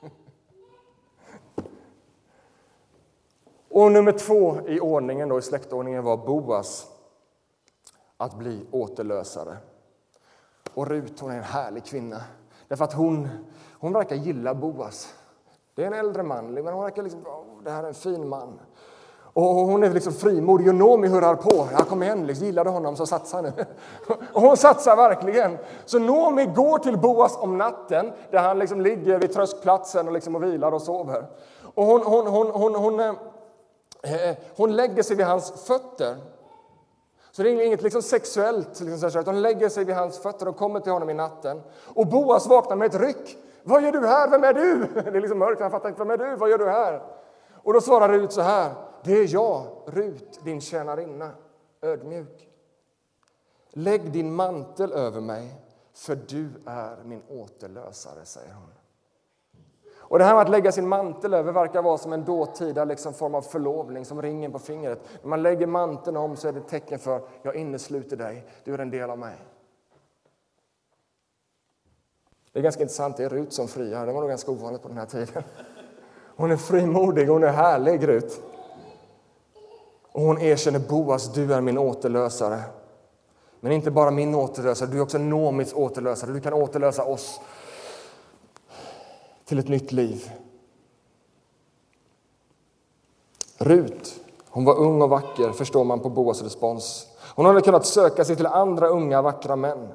Och 3.70 3.92
nummer 3.92 4.12
två 4.12 4.56
i 4.66 4.80
ordningen 4.80 5.28
då, 5.28 5.38
i 5.38 5.42
släktordningen 5.42 6.04
var 6.04 6.16
Boas 6.16 6.97
att 8.18 8.34
bli 8.34 8.66
återlösare. 8.70 9.56
Och 10.74 10.86
Rut 10.86 11.20
hon 11.20 11.30
är 11.30 11.36
en 11.36 11.42
härlig 11.42 11.84
kvinna. 11.84 12.20
Därför 12.68 12.84
att 12.84 12.92
hon, 12.92 13.28
hon 13.72 13.92
verkar 13.92 14.16
gilla 14.16 14.54
Boas. 14.54 15.14
Det 15.74 15.82
är 15.82 15.86
en 15.86 15.92
äldre 15.92 16.22
man, 16.22 16.54
men 16.54 16.66
hon 16.66 16.82
verkar 16.82 17.02
liksom, 17.02 17.26
oh, 17.26 17.62
det 17.64 17.70
här 17.70 17.82
är 17.82 17.88
en 17.88 17.94
fin 17.94 18.28
man. 18.28 18.60
Och 19.32 19.44
hon 19.44 19.82
är 19.82 19.90
liksom 19.90 20.12
frimodig 20.12 20.68
och 20.68 20.74
Nomi 20.74 21.08
hurrar 21.08 21.34
på. 21.34 21.68
Ja, 21.72 21.84
kom 21.84 22.02
igen, 22.02 22.26
liksom, 22.26 22.46
gillar 22.46 22.64
du 22.64 22.70
honom 22.70 22.96
så 22.96 23.06
satsa 23.06 23.40
nu. 23.40 23.52
Och 24.32 24.40
hon 24.40 24.56
satsar 24.56 24.96
verkligen. 24.96 25.58
Så 25.84 25.98
Nomi 25.98 26.46
går 26.46 26.78
till 26.78 26.98
Boas 26.98 27.36
om 27.36 27.58
natten 27.58 28.12
där 28.30 28.38
han 28.38 28.58
liksom 28.58 28.80
ligger 28.80 29.18
vid 29.18 29.32
tröskplatsen 29.32 30.06
och, 30.06 30.12
liksom 30.12 30.34
och 30.34 30.42
vilar 30.42 30.72
och 30.72 30.82
sover. 30.82 31.26
Och 31.74 31.84
hon, 31.84 32.02
hon, 32.02 32.26
hon, 32.26 32.50
hon, 32.50 32.74
hon, 32.74 32.98
hon, 32.98 33.00
eh, 33.00 34.36
hon 34.56 34.76
lägger 34.76 35.02
sig 35.02 35.16
vid 35.16 35.26
hans 35.26 35.66
fötter 35.66 36.16
så 37.38 37.44
det 37.44 37.50
är 37.50 37.66
inget 37.66 37.82
liksom 37.82 38.02
sexuellt, 38.02 38.80
liksom, 38.80 39.08
utan 39.08 39.24
de 39.24 39.40
lägger 39.40 39.68
sig 39.68 39.84
vid 39.84 39.94
hans 39.94 40.18
fötter 40.18 40.48
och 40.48 40.56
kommer 40.56 40.80
till 40.80 40.92
honom 40.92 41.10
i 41.10 41.14
natten. 41.14 41.62
Och 41.94 42.06
Boas 42.06 42.46
vaknar 42.46 42.76
med 42.76 42.94
ett 42.94 43.00
ryck. 43.00 43.36
Vad 43.62 43.82
gör 43.82 43.92
du 43.92 44.06
här? 44.06 44.30
Vem 44.30 44.44
är 44.44 44.52
du? 44.52 44.86
Det 44.94 45.16
är 45.16 45.20
liksom 45.20 45.38
mörkt, 45.38 45.60
han 45.60 45.70
fattar 45.70 45.88
inte. 45.88 46.04
Vem 46.04 46.10
är 46.10 46.16
du? 46.16 46.36
Vad 46.36 46.50
gör 46.50 46.58
du 46.58 46.68
här? 46.68 47.02
Och 47.52 47.72
då 47.72 47.80
svarar 47.80 48.08
Rut 48.08 48.32
så 48.32 48.40
här. 48.40 48.74
Det 49.04 49.12
är 49.12 49.34
jag, 49.34 49.66
Rut, 49.86 50.40
din 50.44 50.60
tjänarinna, 50.60 51.30
ödmjuk. 51.82 52.48
Lägg 53.70 54.12
din 54.12 54.34
mantel 54.34 54.92
över 54.92 55.20
mig, 55.20 55.54
för 55.94 56.18
du 56.28 56.48
är 56.66 56.96
min 57.04 57.22
återlösare, 57.28 58.24
säger 58.24 58.54
hon. 58.54 58.77
Och 60.08 60.18
det 60.18 60.24
här 60.24 60.34
med 60.34 60.42
att 60.42 60.48
lägga 60.48 60.72
sin 60.72 60.88
mantel 60.88 61.34
över 61.34 61.52
verkar 61.52 61.82
vara 61.82 61.98
som 61.98 62.12
en 62.12 62.24
dåtida 62.24 62.84
liksom 62.84 63.14
form 63.14 63.34
av 63.34 63.42
förlovning, 63.42 64.04
som 64.04 64.22
ringen 64.22 64.52
på 64.52 64.58
fingret. 64.58 65.00
När 65.22 65.28
man 65.28 65.42
lägger 65.42 65.66
manteln 65.66 66.16
om 66.16 66.36
så 66.36 66.48
är 66.48 66.52
det 66.52 66.58
ett 66.58 66.68
tecken 66.68 66.98
för 66.98 67.20
jag 67.42 67.56
innesluter 67.56 68.16
dig, 68.16 68.44
du 68.64 68.74
är 68.74 68.78
en 68.78 68.90
del 68.90 69.10
av 69.10 69.18
mig. 69.18 69.36
Det 72.52 72.58
är 72.58 72.62
ganska 72.62 72.82
intressant, 72.82 73.16
det 73.16 73.24
är 73.24 73.28
Rut 73.28 73.52
som 73.52 73.68
friar. 73.68 74.06
Det 74.06 74.12
var 74.12 74.20
nog 74.20 74.30
ganska 74.30 74.50
ovanligt 74.50 74.82
på 74.82 74.88
den 74.88 74.98
här 74.98 75.06
tiden. 75.06 75.42
Hon 76.36 76.50
är 76.50 76.56
frimodig, 76.56 77.26
hon 77.26 77.44
är 77.44 77.52
härlig, 77.52 78.08
Rut. 78.08 78.42
Och 80.12 80.22
hon 80.22 80.38
erkänner 80.38 80.78
Boas, 80.78 81.32
du 81.32 81.54
är 81.54 81.60
min 81.60 81.78
återlösare. 81.78 82.60
Men 83.60 83.72
inte 83.72 83.90
bara 83.90 84.10
min 84.10 84.34
återlösare, 84.34 84.88
du 84.88 84.98
är 84.98 85.02
också 85.02 85.18
Nomis 85.18 85.72
återlösare. 85.74 86.32
Du 86.32 86.40
kan 86.40 86.52
återlösa 86.52 87.04
oss 87.04 87.40
till 89.48 89.58
ett 89.58 89.68
nytt 89.68 89.92
liv. 89.92 90.30
Rut, 93.58 94.20
hon 94.48 94.64
var 94.64 94.76
ung 94.78 95.02
och 95.02 95.08
vacker, 95.08 95.52
förstår 95.52 95.84
man 95.84 96.00
på 96.00 96.08
Boas 96.10 96.42
respons. 96.42 97.06
Hon 97.34 97.46
hade 97.46 97.60
kunnat 97.60 97.86
söka 97.86 98.24
sig 98.24 98.36
till 98.36 98.46
andra 98.46 98.88
unga, 98.88 99.22
vackra 99.22 99.56
män. 99.56 99.88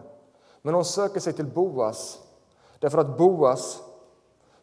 Men 0.61 0.73
hon 0.73 0.85
söker 0.85 1.19
sig 1.19 1.33
till 1.33 1.45
Boas 1.45 2.19
därför 2.79 2.97
att 2.97 3.17
Boas 3.17 3.81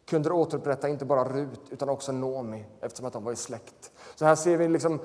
kunde 0.05 0.31
återupprätta 0.31 0.89
inte 0.89 1.05
bara 1.05 1.23
Rut 1.23 1.61
utan 1.69 1.89
också 1.89 2.11
Nomi 2.11 2.65
eftersom 2.81 3.05
att 3.05 3.13
de 3.13 3.23
var 3.23 3.31
i 3.31 3.35
släkt. 3.35 3.91
Så 4.15 4.25
här 4.25 4.35
ser 4.35 4.57
vi 4.57 4.67
liksom 4.67 4.99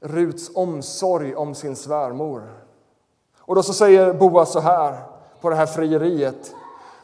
Ruts 0.00 0.50
omsorg 0.54 1.34
om 1.34 1.54
sin 1.54 1.76
svärmor. 1.76 2.64
Och 3.38 3.54
då 3.54 3.62
så 3.62 3.72
säger 3.72 4.12
Boas 4.12 4.52
så 4.52 4.60
här 4.60 5.02
på 5.40 5.50
det 5.50 5.56
här 5.56 5.66
frieriet. 5.66 6.54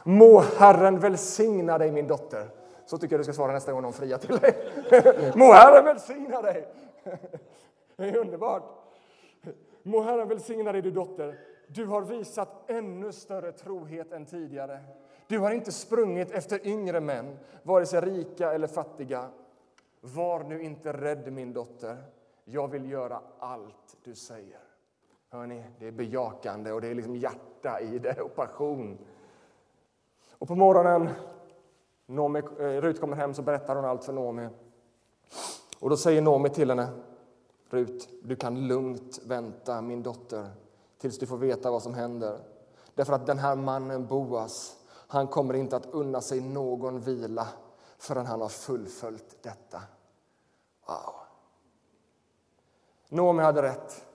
Må 0.04 0.40
Herren 0.40 0.98
välsigna 0.98 1.78
dig, 1.78 1.92
min 1.92 2.06
dotter. 2.06 2.50
Så 2.86 2.98
tycker 2.98 3.14
jag 3.14 3.20
du 3.20 3.24
ska 3.24 3.32
svara 3.32 3.52
nästa 3.52 3.72
gång 3.72 3.82
någon 3.82 3.92
friar 3.92 4.18
till 4.18 4.36
dig. 4.36 4.54
Må 5.36 5.52
Herren 5.52 5.84
välsigna 5.84 6.42
dig. 6.42 6.68
Det 7.96 8.08
är 8.08 8.16
underbart. 8.16 8.62
Må 9.82 10.00
Herren 10.00 10.28
välsigna 10.28 10.72
dig, 10.72 10.82
du 10.82 10.90
dotter. 10.90 11.38
Du 11.66 11.86
har 11.86 12.02
visat 12.02 12.70
ännu 12.70 13.12
större 13.12 13.52
trohet 13.52 14.12
än 14.12 14.26
tidigare. 14.26 14.80
Du 15.26 15.38
har 15.38 15.50
inte 15.50 15.72
sprungit 15.72 16.30
efter 16.30 16.66
yngre 16.66 17.00
män, 17.00 17.38
vare 17.62 17.86
sig 17.86 18.00
rika 18.00 18.52
eller 18.52 18.66
fattiga. 18.66 19.28
Var 20.00 20.44
nu 20.44 20.62
inte 20.62 20.92
rädd, 20.92 21.32
min 21.32 21.52
dotter. 21.52 21.96
Jag 22.44 22.68
vill 22.68 22.90
göra 22.90 23.20
allt 23.38 23.96
du 24.04 24.14
säger. 24.14 24.60
Hör 25.30 25.46
ni, 25.46 25.64
det 25.78 25.86
är 25.86 25.92
bejakande 25.92 26.72
och 26.72 26.80
det 26.80 26.88
är 26.88 26.94
liksom 26.94 27.16
hjärta 27.16 27.80
i 27.80 27.98
det 27.98 28.20
och 28.20 28.34
passion. 28.34 28.98
Och 30.42 30.48
på 30.48 30.54
morgonen, 30.54 31.10
Nomi, 32.06 32.38
eh, 32.38 32.64
Rut 32.64 33.00
kommer 33.00 33.16
hem, 33.16 33.34
så 33.34 33.42
berättar 33.42 33.76
hon 33.76 33.84
allt 33.84 34.04
för 34.04 34.12
Nomi. 34.12 34.48
Och 35.80 35.90
då 35.90 35.96
säger 35.96 36.22
Nomi 36.22 36.48
till 36.48 36.70
henne, 36.70 36.88
Rut, 37.70 38.08
du 38.22 38.36
kan 38.36 38.66
lugnt 38.68 39.20
vänta, 39.26 39.80
min 39.80 40.02
dotter, 40.02 40.50
tills 40.98 41.18
du 41.18 41.26
får 41.26 41.36
veta 41.36 41.70
vad 41.70 41.82
som 41.82 41.94
händer. 41.94 42.38
Därför 42.94 43.12
att 43.12 43.26
den 43.26 43.38
här 43.38 43.56
mannen, 43.56 44.06
Boas, 44.06 44.76
han 45.08 45.26
kommer 45.26 45.54
inte 45.54 45.76
att 45.76 45.86
unna 45.86 46.20
sig 46.20 46.40
någon 46.40 47.00
vila 47.00 47.48
förrän 47.98 48.26
han 48.26 48.40
har 48.40 48.48
fullföljt 48.48 49.42
detta. 49.42 49.82
Wow. 50.86 51.14
Nomi 53.08 53.42
hade 53.42 53.62
rätt. 53.62 54.06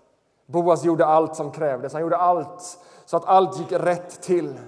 Boas 0.45 0.83
gjorde 0.83 1.05
allt 1.05 1.35
som 1.35 1.51
krävdes. 1.51 1.93
Han 1.93 2.01
gjorde 2.01 2.17
allt 2.17 2.79
så 3.05 3.17
att 3.17 3.25
allt 3.25 3.59
gick 3.59 3.71
rätt 3.71 4.21
till. 4.21 4.59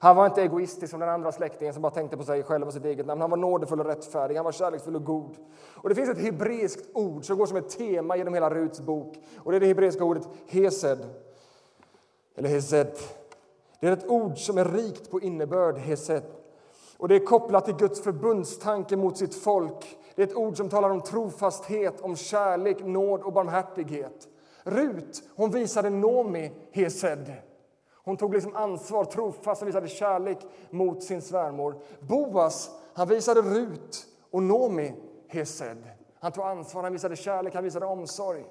Han 0.00 0.16
var 0.16 0.26
inte 0.26 0.42
egoistisk 0.42 0.90
som 0.90 1.00
den 1.00 1.08
andra 1.08 1.32
släktingen 1.32 1.74
som 1.74 1.82
bara 1.82 1.92
tänkte 1.92 2.16
på 2.16 2.24
sig 2.24 2.42
själv 2.42 2.66
och 2.66 2.72
sitt 2.72 2.84
eget 2.84 3.06
namn. 3.06 3.20
Han 3.20 3.30
var 3.30 3.36
nådefull 3.36 3.80
och 3.80 3.86
rättfärdig, 3.86 4.36
han 4.36 4.44
var 4.44 4.52
kärleksfull 4.52 4.96
och 4.96 5.04
god. 5.04 5.36
Och 5.74 5.88
det 5.88 5.94
finns 5.94 6.08
ett 6.08 6.22
hebreiskt 6.22 6.88
ord 6.92 7.24
som 7.24 7.38
går 7.38 7.46
som 7.46 7.56
ett 7.56 7.68
tema 7.68 8.16
genom 8.16 8.34
hela 8.34 8.50
Ruts 8.50 8.80
bok. 8.80 9.16
Och 9.38 9.52
det 9.52 9.58
är 9.58 9.60
det 9.60 9.66
hebreiska 9.66 10.04
ordet 10.04 10.28
hesed. 10.46 10.98
Eller 12.36 12.48
hesed. 12.48 12.98
Det 13.80 13.86
är 13.86 13.92
ett 13.92 14.08
ord 14.08 14.38
som 14.38 14.58
är 14.58 14.64
rikt 14.64 15.10
på 15.10 15.20
innebörd, 15.20 15.78
hesed. 15.78 16.22
Och 16.98 17.08
det 17.08 17.14
är 17.14 17.26
kopplat 17.26 17.64
till 17.64 17.76
Guds 17.76 18.00
förbundstanke 18.00 18.96
mot 18.96 19.16
sitt 19.16 19.34
folk. 19.34 19.98
Det 20.14 20.22
är 20.22 20.26
ett 20.26 20.36
ord 20.36 20.56
som 20.56 20.68
talar 20.68 20.90
om 20.90 21.00
trofasthet, 21.00 22.00
om 22.00 22.16
kärlek, 22.16 22.84
nåd 22.84 23.22
och 23.22 23.32
barmhärtighet. 23.32 24.28
Rut, 24.62 25.22
hon 25.34 25.50
visade 25.50 25.90
Nomi 25.90 26.52
hesed. 26.72 27.32
Hon 28.08 28.16
tog 28.16 28.34
liksom 28.34 28.56
ansvar, 28.56 29.04
trofast 29.04 29.62
och 29.62 29.68
visade 29.68 29.88
kärlek 29.88 30.38
mot 30.70 31.02
sin 31.02 31.22
svärmor. 31.22 31.82
Boas 32.00 32.70
han 32.94 33.08
visade 33.08 33.42
Rut 33.42 34.06
och 34.30 34.42
Nomi 34.42 34.94
Hesed. 35.28 35.90
Han 36.20 36.32
tog 36.32 36.44
ansvar, 36.44 36.82
han 36.82 36.92
visade 36.92 37.16
kärlek, 37.16 37.54
han 37.54 37.64
visade 37.64 37.86
omsorg. 37.86 38.44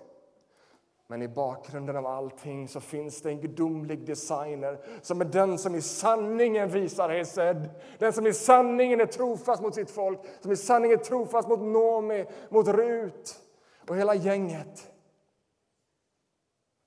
Men 1.07 1.21
i 1.21 1.27
bakgrunden 1.27 1.95
av 1.95 2.05
allting 2.05 2.67
så 2.67 2.79
finns 2.79 3.21
det 3.21 3.29
en 3.29 3.41
gudomlig 3.41 4.05
designer 4.05 4.79
som 5.01 5.21
är 5.21 5.25
den 5.25 5.57
som 5.57 5.75
i 5.75 5.81
sanningen 5.81 6.69
visar 6.69 7.09
Hesed. 7.09 7.69
Den 7.99 8.13
som 8.13 8.27
i 8.27 8.33
sanningen 8.33 9.01
är 9.01 9.05
trofast 9.05 9.61
mot 9.61 9.75
sitt 9.75 9.91
folk, 9.91 10.19
som 10.41 10.51
i 10.51 10.55
sanningen 10.55 10.99
är 10.99 11.03
trofast 11.03 11.47
mot 11.47 11.59
Nomi, 11.59 12.25
mot 12.49 12.67
Rut 12.67 13.39
och 13.87 13.97
hela 13.97 14.15
gänget. 14.15 14.91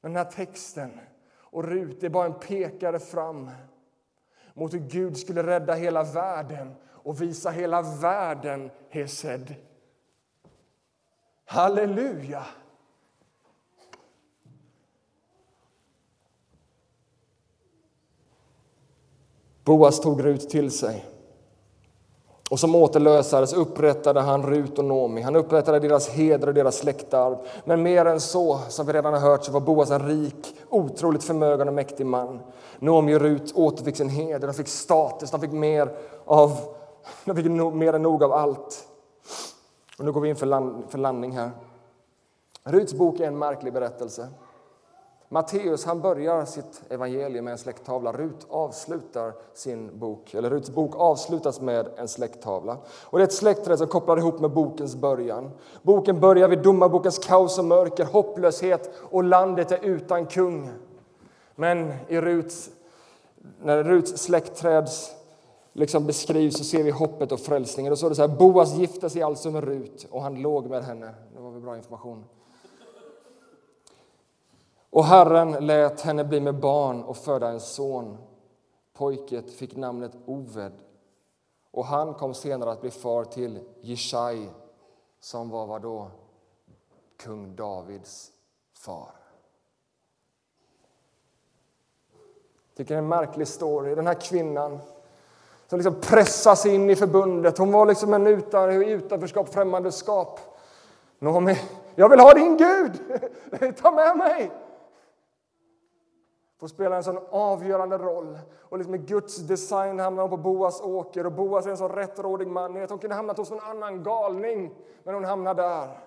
Den 0.02 0.16
här 0.16 0.24
texten 0.24 0.90
och 1.50 1.64
Rut 1.64 2.02
är 2.02 2.08
bara 2.08 2.26
en 2.26 2.40
pekare 2.40 2.98
fram 2.98 3.50
mot 4.54 4.74
hur 4.74 4.78
Gud 4.78 5.16
skulle 5.16 5.42
rädda 5.42 5.74
hela 5.74 6.02
världen 6.02 6.74
och 6.88 7.22
visa 7.22 7.50
hela 7.50 7.82
världen 7.82 8.70
Hesed. 8.88 9.54
Halleluja! 11.44 12.46
Boas 19.64 20.00
tog 20.00 20.24
Rut 20.24 20.50
till 20.50 20.70
sig. 20.70 21.06
Och 22.50 22.60
som 22.60 22.74
återlösare 22.74 23.56
upprättade 23.56 24.20
han 24.20 24.46
Rut 24.46 24.78
och 24.78 24.84
Nomi. 24.84 25.20
Han 25.20 25.36
upprättade 25.36 25.78
deras 25.78 26.08
heder 26.08 26.46
och 26.46 26.54
deras 26.54 26.76
släktarv. 26.76 27.36
Men 27.64 27.82
mer 27.82 28.04
än 28.04 28.20
så, 28.20 28.60
som 28.68 28.86
vi 28.86 28.92
redan 28.92 29.12
har 29.12 29.20
hört, 29.20 29.44
så 29.44 29.52
var 29.52 29.60
Boas 29.60 29.90
en 29.90 30.08
rik, 30.08 30.54
otroligt 30.68 31.24
förmögen 31.24 31.68
och 31.68 31.74
mäktig 31.74 32.06
man. 32.06 32.40
Nomi 32.78 33.14
och 33.14 33.20
Rut 33.20 33.52
återfick 33.54 33.96
sin 33.96 34.08
heder, 34.08 34.46
de 34.46 34.54
fick 34.54 34.68
status, 34.68 35.30
de 35.30 35.40
fick 35.40 35.52
mer, 35.52 35.96
av, 36.24 36.56
de 37.24 37.36
fick 37.36 37.46
mer 37.74 37.92
än 37.92 38.02
nog 38.02 38.24
av 38.24 38.32
allt. 38.32 38.86
Och 39.98 40.04
nu 40.04 40.12
går 40.12 40.20
vi 40.20 40.28
in 40.28 40.36
för, 40.36 40.46
land, 40.46 40.84
för 40.88 40.98
landning 40.98 41.32
här. 41.32 41.50
Ruts 42.64 42.94
bok 42.94 43.20
är 43.20 43.26
en 43.26 43.38
märklig 43.38 43.72
berättelse. 43.72 44.28
Matteus 45.32 45.84
han 45.84 46.00
börjar 46.00 46.44
sitt 46.44 46.82
evangelium 46.88 47.44
med 47.44 47.52
en 47.52 47.58
släkttavla. 47.58 48.12
Rut 48.12 48.46
avslutar 48.48 49.32
sin 49.54 49.98
bok, 49.98 50.34
eller 50.34 50.50
Ruts 50.50 50.70
bok 50.70 50.96
avslutas 50.96 51.60
med 51.60 51.88
en 51.96 52.08
släkttavla. 52.08 52.76
Och 53.02 53.18
det 53.18 53.22
är 53.22 53.26
ett 53.26 53.32
släktträd 53.32 53.78
som 53.78 53.86
kopplar 53.86 54.16
ihop 54.16 54.40
med 54.40 54.50
bokens 54.50 54.96
början. 54.96 55.50
Boken 55.82 56.20
börjar 56.20 56.48
vid 56.48 56.58
domarbokens 56.58 57.18
kaos 57.18 57.58
och 57.58 57.64
mörker, 57.64 58.04
hopplöshet 58.04 58.90
och 59.10 59.24
landet 59.24 59.72
är 59.72 59.84
utan 59.84 60.26
kung. 60.26 60.70
Men 61.54 61.92
i 62.08 62.20
Ruts, 62.20 62.70
när 63.62 63.82
Ruts 63.82 64.22
släktträd 64.22 64.88
liksom 65.72 66.06
beskrivs 66.06 66.58
så 66.58 66.64
ser 66.64 66.82
vi 66.82 66.90
hoppet 66.90 67.32
och 67.32 67.40
frälsningen. 67.40 67.90
Då 67.90 67.96
står 67.96 68.08
det 68.08 68.14
så 68.14 68.26
här, 68.26 68.36
Boas 68.38 68.74
gifte 68.74 69.10
sig 69.10 69.22
alltså 69.22 69.50
med 69.50 69.64
Rut 69.64 70.06
och 70.10 70.22
han 70.22 70.42
låg 70.42 70.66
med 70.66 70.84
henne. 70.84 71.14
Det 71.34 71.40
var 71.40 71.50
väl 71.50 71.60
bra 71.60 71.76
information. 71.76 72.24
Och 75.00 75.06
Herren 75.06 75.52
lät 75.52 76.00
henne 76.00 76.24
bli 76.24 76.40
med 76.40 76.54
barn 76.54 77.02
och 77.02 77.16
föda 77.16 77.48
en 77.48 77.60
son. 77.60 78.18
Pojket 78.92 79.50
fick 79.50 79.76
namnet 79.76 80.12
Oved 80.26 80.72
och 81.70 81.86
han 81.86 82.14
kom 82.14 82.34
senare 82.34 82.70
att 82.70 82.80
bli 82.80 82.90
far 82.90 83.24
till 83.24 83.58
Jishai 83.80 84.48
som 85.20 85.50
var 85.50 85.66
vad 85.66 85.82
då? 85.82 86.10
Kung 87.16 87.56
Davids 87.56 88.30
far. 88.78 89.10
tycker 92.76 92.94
det 92.94 92.98
är 92.98 93.02
en 93.02 93.08
märklig 93.08 93.48
story. 93.48 93.94
Den 93.94 94.06
här 94.06 94.20
kvinnan 94.20 94.78
som 95.66 95.78
liksom 95.78 96.00
pressas 96.00 96.66
in 96.66 96.90
i 96.90 96.96
förbundet. 96.96 97.58
Hon 97.58 97.72
var 97.72 97.86
liksom 97.86 98.14
en 98.14 98.26
utan, 98.26 98.70
utanförskap, 98.70 99.54
främmandeskap. 99.54 100.40
Naomi, 101.18 101.58
jag 101.94 102.08
vill 102.08 102.20
ha 102.20 102.34
din 102.34 102.56
Gud! 102.56 102.92
Ta 103.82 103.90
med 103.90 104.16
mig! 104.16 104.50
Får 106.60 106.68
spela 106.68 106.96
en 106.96 107.04
sån 107.04 107.18
avgörande 107.30 107.98
roll. 107.98 108.38
Och 108.58 108.78
liksom 108.78 108.90
med 108.90 109.06
Guds 109.06 109.36
design 109.36 109.98
hamnar 109.98 110.22
hon 110.22 110.30
på 110.30 110.36
Boas 110.36 110.80
åker. 110.80 111.26
Och 111.26 111.32
Boas 111.32 111.66
är 111.66 111.70
en 111.70 111.76
sån 111.76 111.92
rättrådig 111.92 112.48
man. 112.48 112.76
Hon 112.76 112.98
kunde 112.98 113.16
hamnat 113.16 113.38
hos 113.38 113.50
någon 113.50 113.60
annan 113.60 114.02
galning, 114.02 114.74
men 115.04 115.14
hon 115.14 115.24
hamnar 115.24 115.54
där. 115.54 115.98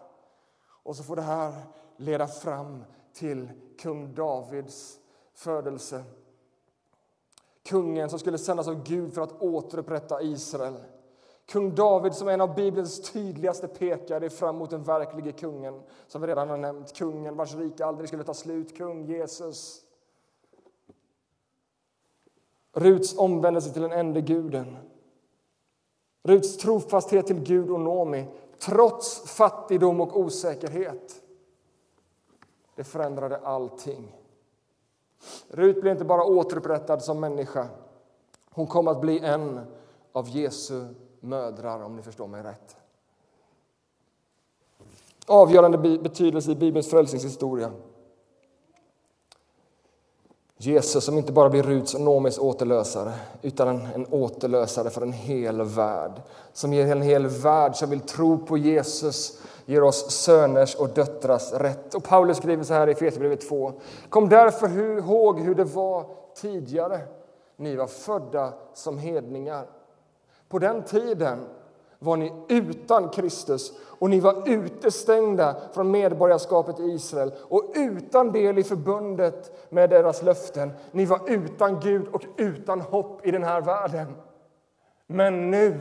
Och 0.84 0.96
så 0.96 1.04
får 1.04 1.16
det 1.16 1.22
här 1.22 1.54
leda 1.98 2.28
fram 2.28 2.84
till 3.14 3.50
kung 3.80 4.16
Davids 4.16 5.00
födelse. 5.36 6.04
Kungen 7.64 8.10
som 8.10 8.20
skulle 8.20 8.38
sändas 8.38 8.68
av 8.68 8.84
Gud 8.84 9.14
för 9.14 9.22
att 9.22 9.42
återupprätta 9.42 10.22
Israel. 10.22 10.76
Kung 11.46 11.76
David 11.76 12.14
som 12.14 12.28
är 12.28 12.34
en 12.34 12.42
av 12.42 12.56
Bibelns 12.56 13.12
tydligaste 13.12 13.68
pekare 13.68 14.30
fram 14.30 14.56
mot 14.56 14.70
den 14.70 14.84
verklige 14.84 15.32
kungen. 15.32 15.82
Som 16.08 16.22
vi 16.22 16.28
redan 16.28 16.50
har 16.50 16.58
nämnt, 16.58 16.94
kungen 16.94 17.36
vars 17.36 17.56
rike 17.56 17.86
aldrig 17.86 18.08
skulle 18.08 18.24
ta 18.24 18.34
slut, 18.34 18.78
kung 18.78 19.06
Jesus. 19.06 19.83
Ruts 22.74 23.18
omvändelse 23.18 23.74
till 23.74 23.82
den 23.82 23.92
enda 23.92 24.20
guden. 24.20 24.78
Ruts 26.24 26.58
trofasthet 26.58 27.28
till 27.28 27.40
Gud 27.40 27.70
och 27.70 27.80
Nomi, 27.80 28.26
trots 28.60 29.36
fattigdom 29.36 30.02
och 30.02 30.20
osäkerhet. 30.20 31.22
Det 32.76 32.84
förändrade 32.84 33.38
allting. 33.38 34.16
Rut 35.48 35.82
blev 35.82 35.92
inte 35.92 36.06
bara 36.06 36.24
återupprättad 36.24 37.04
som 37.04 37.20
människa. 37.20 37.68
Hon 38.50 38.68
kom 38.68 38.88
att 38.88 39.02
bli 39.02 39.20
en 39.20 39.60
av 40.12 40.30
Jesu 40.30 40.86
mödrar, 41.20 41.84
om 41.84 41.96
ni 41.96 42.02
förstår 42.02 42.28
mig 42.28 42.44
rätt. 42.44 42.78
Avgörande 45.28 45.78
betydelse 45.78 46.52
i 46.52 46.56
Bibelns 46.56 46.90
frälsningshistoria. 46.90 47.72
Jesus 50.66 51.04
som 51.04 51.18
inte 51.18 51.32
bara 51.32 51.50
blir 51.50 51.64
Ruts 51.64 51.94
och 51.94 52.02
Nomis 52.02 52.40
återlösare 52.40 53.14
utan 53.42 53.68
en, 53.68 53.88
en 53.96 54.06
återlösare 54.06 54.90
för 54.90 55.02
en 55.02 55.14
hel 55.14 55.62
värld. 55.62 56.22
Som 56.54 56.74
ger 56.74 56.92
en 56.92 57.02
hel 57.02 57.28
värld 57.28 57.76
som 57.76 57.90
vill 57.90 58.00
tro 58.00 58.46
på 58.46 58.58
Jesus 58.58 59.40
ger 59.66 59.84
oss 59.84 60.12
söners 60.12 60.76
och 60.76 60.90
döttrars 60.90 61.54
rätt. 61.54 61.94
Och 61.94 62.04
Paulus 62.04 62.38
skriver 62.38 62.64
så 62.64 62.74
här 62.74 62.88
i 62.88 62.92
Efesierbrevet 62.92 63.50
2. 63.50 63.74
Kom 64.10 64.30
därför 64.30 64.80
ihåg 64.80 65.40
hur 65.40 65.56
det 65.56 65.64
var 65.64 66.06
tidigare. 66.36 67.00
Ni 67.58 67.76
var 67.76 67.88
födda 67.88 68.54
som 68.74 68.98
hedningar. 68.98 69.66
På 70.50 70.60
den 70.60 70.84
tiden 70.84 71.40
var 72.04 72.18
ni 72.18 72.32
utan 72.50 73.10
Kristus 73.10 73.74
och 74.00 74.10
ni 74.10 74.20
var 74.20 74.50
utestängda 74.50 75.56
från 75.74 75.92
medborgarskapet 75.92 76.80
i 76.80 76.84
Israel 76.84 77.32
och 77.40 77.64
utan 77.76 78.32
del 78.32 78.58
i 78.58 78.64
förbundet 78.64 79.72
med 79.72 79.90
deras 79.90 80.24
löften. 80.24 80.72
Ni 80.92 81.06
var 81.06 81.20
utan 81.28 81.80
Gud 81.80 82.08
och 82.08 82.24
utan 82.38 82.82
hopp 82.82 83.28
i 83.28 83.32
den 83.32 83.44
här 83.44 83.62
världen. 83.62 84.16
Men 85.08 85.52
nu 85.52 85.80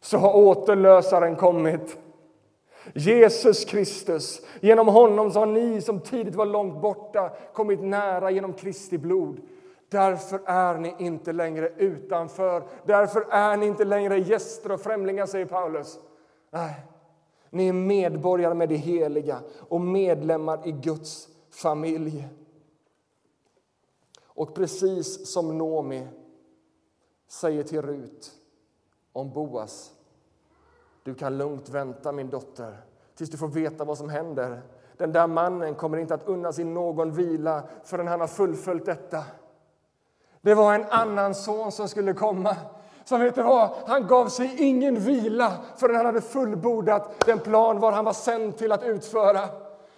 så 0.00 0.18
har 0.18 0.36
återlösaren 0.36 1.36
kommit. 1.36 1.98
Jesus 2.94 3.64
Kristus. 3.64 4.40
Genom 4.60 4.88
honom 4.88 5.30
så 5.30 5.38
har 5.38 5.46
ni 5.46 5.80
som 5.80 6.00
tidigt 6.00 6.34
var 6.34 6.46
långt 6.46 6.80
borta 6.82 7.30
kommit 7.54 7.80
nära 7.82 8.30
genom 8.30 8.52
Kristi 8.52 8.98
blod. 8.98 9.40
Därför 9.94 10.40
är 10.44 10.78
ni 10.78 10.94
inte 10.98 11.32
längre 11.32 11.68
utanför. 11.68 12.68
Därför 12.86 13.26
är 13.30 13.56
ni 13.56 13.66
inte 13.66 13.84
längre 13.84 14.18
gäster 14.18 14.72
och 14.72 14.80
främlingar, 14.80 15.26
säger 15.26 15.46
Paulus. 15.46 15.98
Nej, 16.50 16.86
ni 17.50 17.68
är 17.68 17.72
medborgare 17.72 18.54
med 18.54 18.68
det 18.68 18.76
heliga 18.76 19.40
och 19.68 19.80
medlemmar 19.80 20.68
i 20.68 20.72
Guds 20.72 21.28
familj. 21.50 22.28
Och 24.24 24.54
precis 24.54 25.32
som 25.32 25.58
Nomi 25.58 26.08
säger 27.28 27.62
till 27.62 27.82
Rut 27.82 28.32
om 29.12 29.32
Boas. 29.32 29.92
Du 31.02 31.14
kan 31.14 31.38
lugnt 31.38 31.68
vänta, 31.68 32.12
min 32.12 32.30
dotter, 32.30 32.80
tills 33.14 33.30
du 33.30 33.36
får 33.36 33.48
veta 33.48 33.84
vad 33.84 33.98
som 33.98 34.08
händer. 34.08 34.62
Den 34.96 35.12
där 35.12 35.26
mannen 35.26 35.74
kommer 35.74 35.98
inte 35.98 36.14
att 36.14 36.28
unna 36.28 36.52
sig 36.52 36.64
någon 36.64 37.12
vila 37.12 37.62
förrän 37.84 38.06
han 38.06 38.20
har 38.20 38.28
fullföljt 38.28 38.86
detta. 38.86 39.24
Det 40.44 40.54
var 40.54 40.74
en 40.74 40.84
annan 40.90 41.34
son 41.34 41.72
som 41.72 41.88
skulle 41.88 42.12
komma. 42.12 42.56
Som 43.04 43.20
vet 43.20 43.36
vad? 43.36 43.70
Han 43.86 44.06
gav 44.06 44.28
sig 44.28 44.54
ingen 44.58 45.00
vila 45.00 45.52
förrän 45.76 45.96
han 45.96 46.06
hade 46.06 46.20
fullbordat 46.20 47.24
den 47.26 47.38
plan 47.38 47.80
var 47.80 47.92
han 47.92 48.04
var 48.04 48.12
sänd 48.12 48.56
till 48.56 48.72
att 48.72 48.82
utföra. 48.82 49.48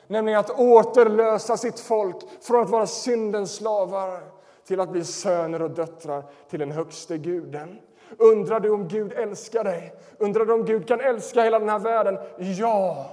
Nämligen 0.06 0.40
att 0.40 0.50
återlösa 0.50 1.56
sitt 1.56 1.80
folk 1.80 2.16
från 2.40 2.62
att 2.62 2.70
vara 2.70 2.86
syndens 2.86 3.54
slavar 3.54 4.20
till 4.66 4.80
att 4.80 4.88
bli 4.88 5.04
söner 5.04 5.62
och 5.62 5.70
döttrar 5.70 6.24
till 6.50 6.60
den 6.60 6.70
högste 6.70 7.18
guden. 7.18 7.78
Undrar 8.18 8.60
du 8.60 8.70
om 8.70 8.88
Gud 8.88 9.12
älskar 9.12 9.64
dig? 9.64 9.94
Undrar 10.18 10.44
du 10.44 10.52
om 10.52 10.64
Gud 10.64 10.88
kan 10.88 11.00
älska 11.00 11.42
hela 11.42 11.58
den 11.58 11.68
här 11.68 11.78
världen? 11.78 12.18
Ja! 12.38 13.06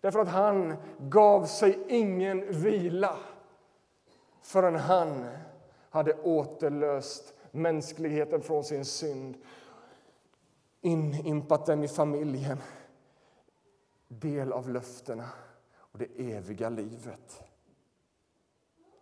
Därför 0.00 0.20
att 0.20 0.28
han 0.28 0.74
gav 0.98 1.44
sig 1.44 1.78
ingen 1.88 2.52
vila 2.52 3.16
förrän 4.42 4.76
han 4.76 5.24
hade 5.90 6.14
återlöst 6.22 7.34
mänskligheten 7.50 8.42
från 8.42 8.64
sin 8.64 8.84
synd, 8.84 9.36
inimpat 10.80 11.66
den 11.66 11.84
i 11.84 11.88
familjen, 11.88 12.58
del 14.08 14.52
av 14.52 14.70
löftena 14.70 15.28
och 15.76 15.98
det 15.98 16.34
eviga 16.34 16.68
livet. 16.68 17.42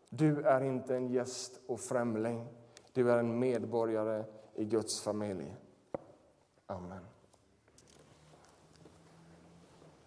Du 0.08 0.42
är 0.42 0.60
inte 0.60 0.96
en 0.96 1.08
gäst 1.08 1.60
och 1.66 1.80
främling, 1.80 2.46
du 2.92 3.10
är 3.10 3.18
en 3.18 3.38
medborgare 3.38 4.24
i 4.54 4.64
Guds 4.64 5.00
familj. 5.00 5.56
Amen. 6.66 7.07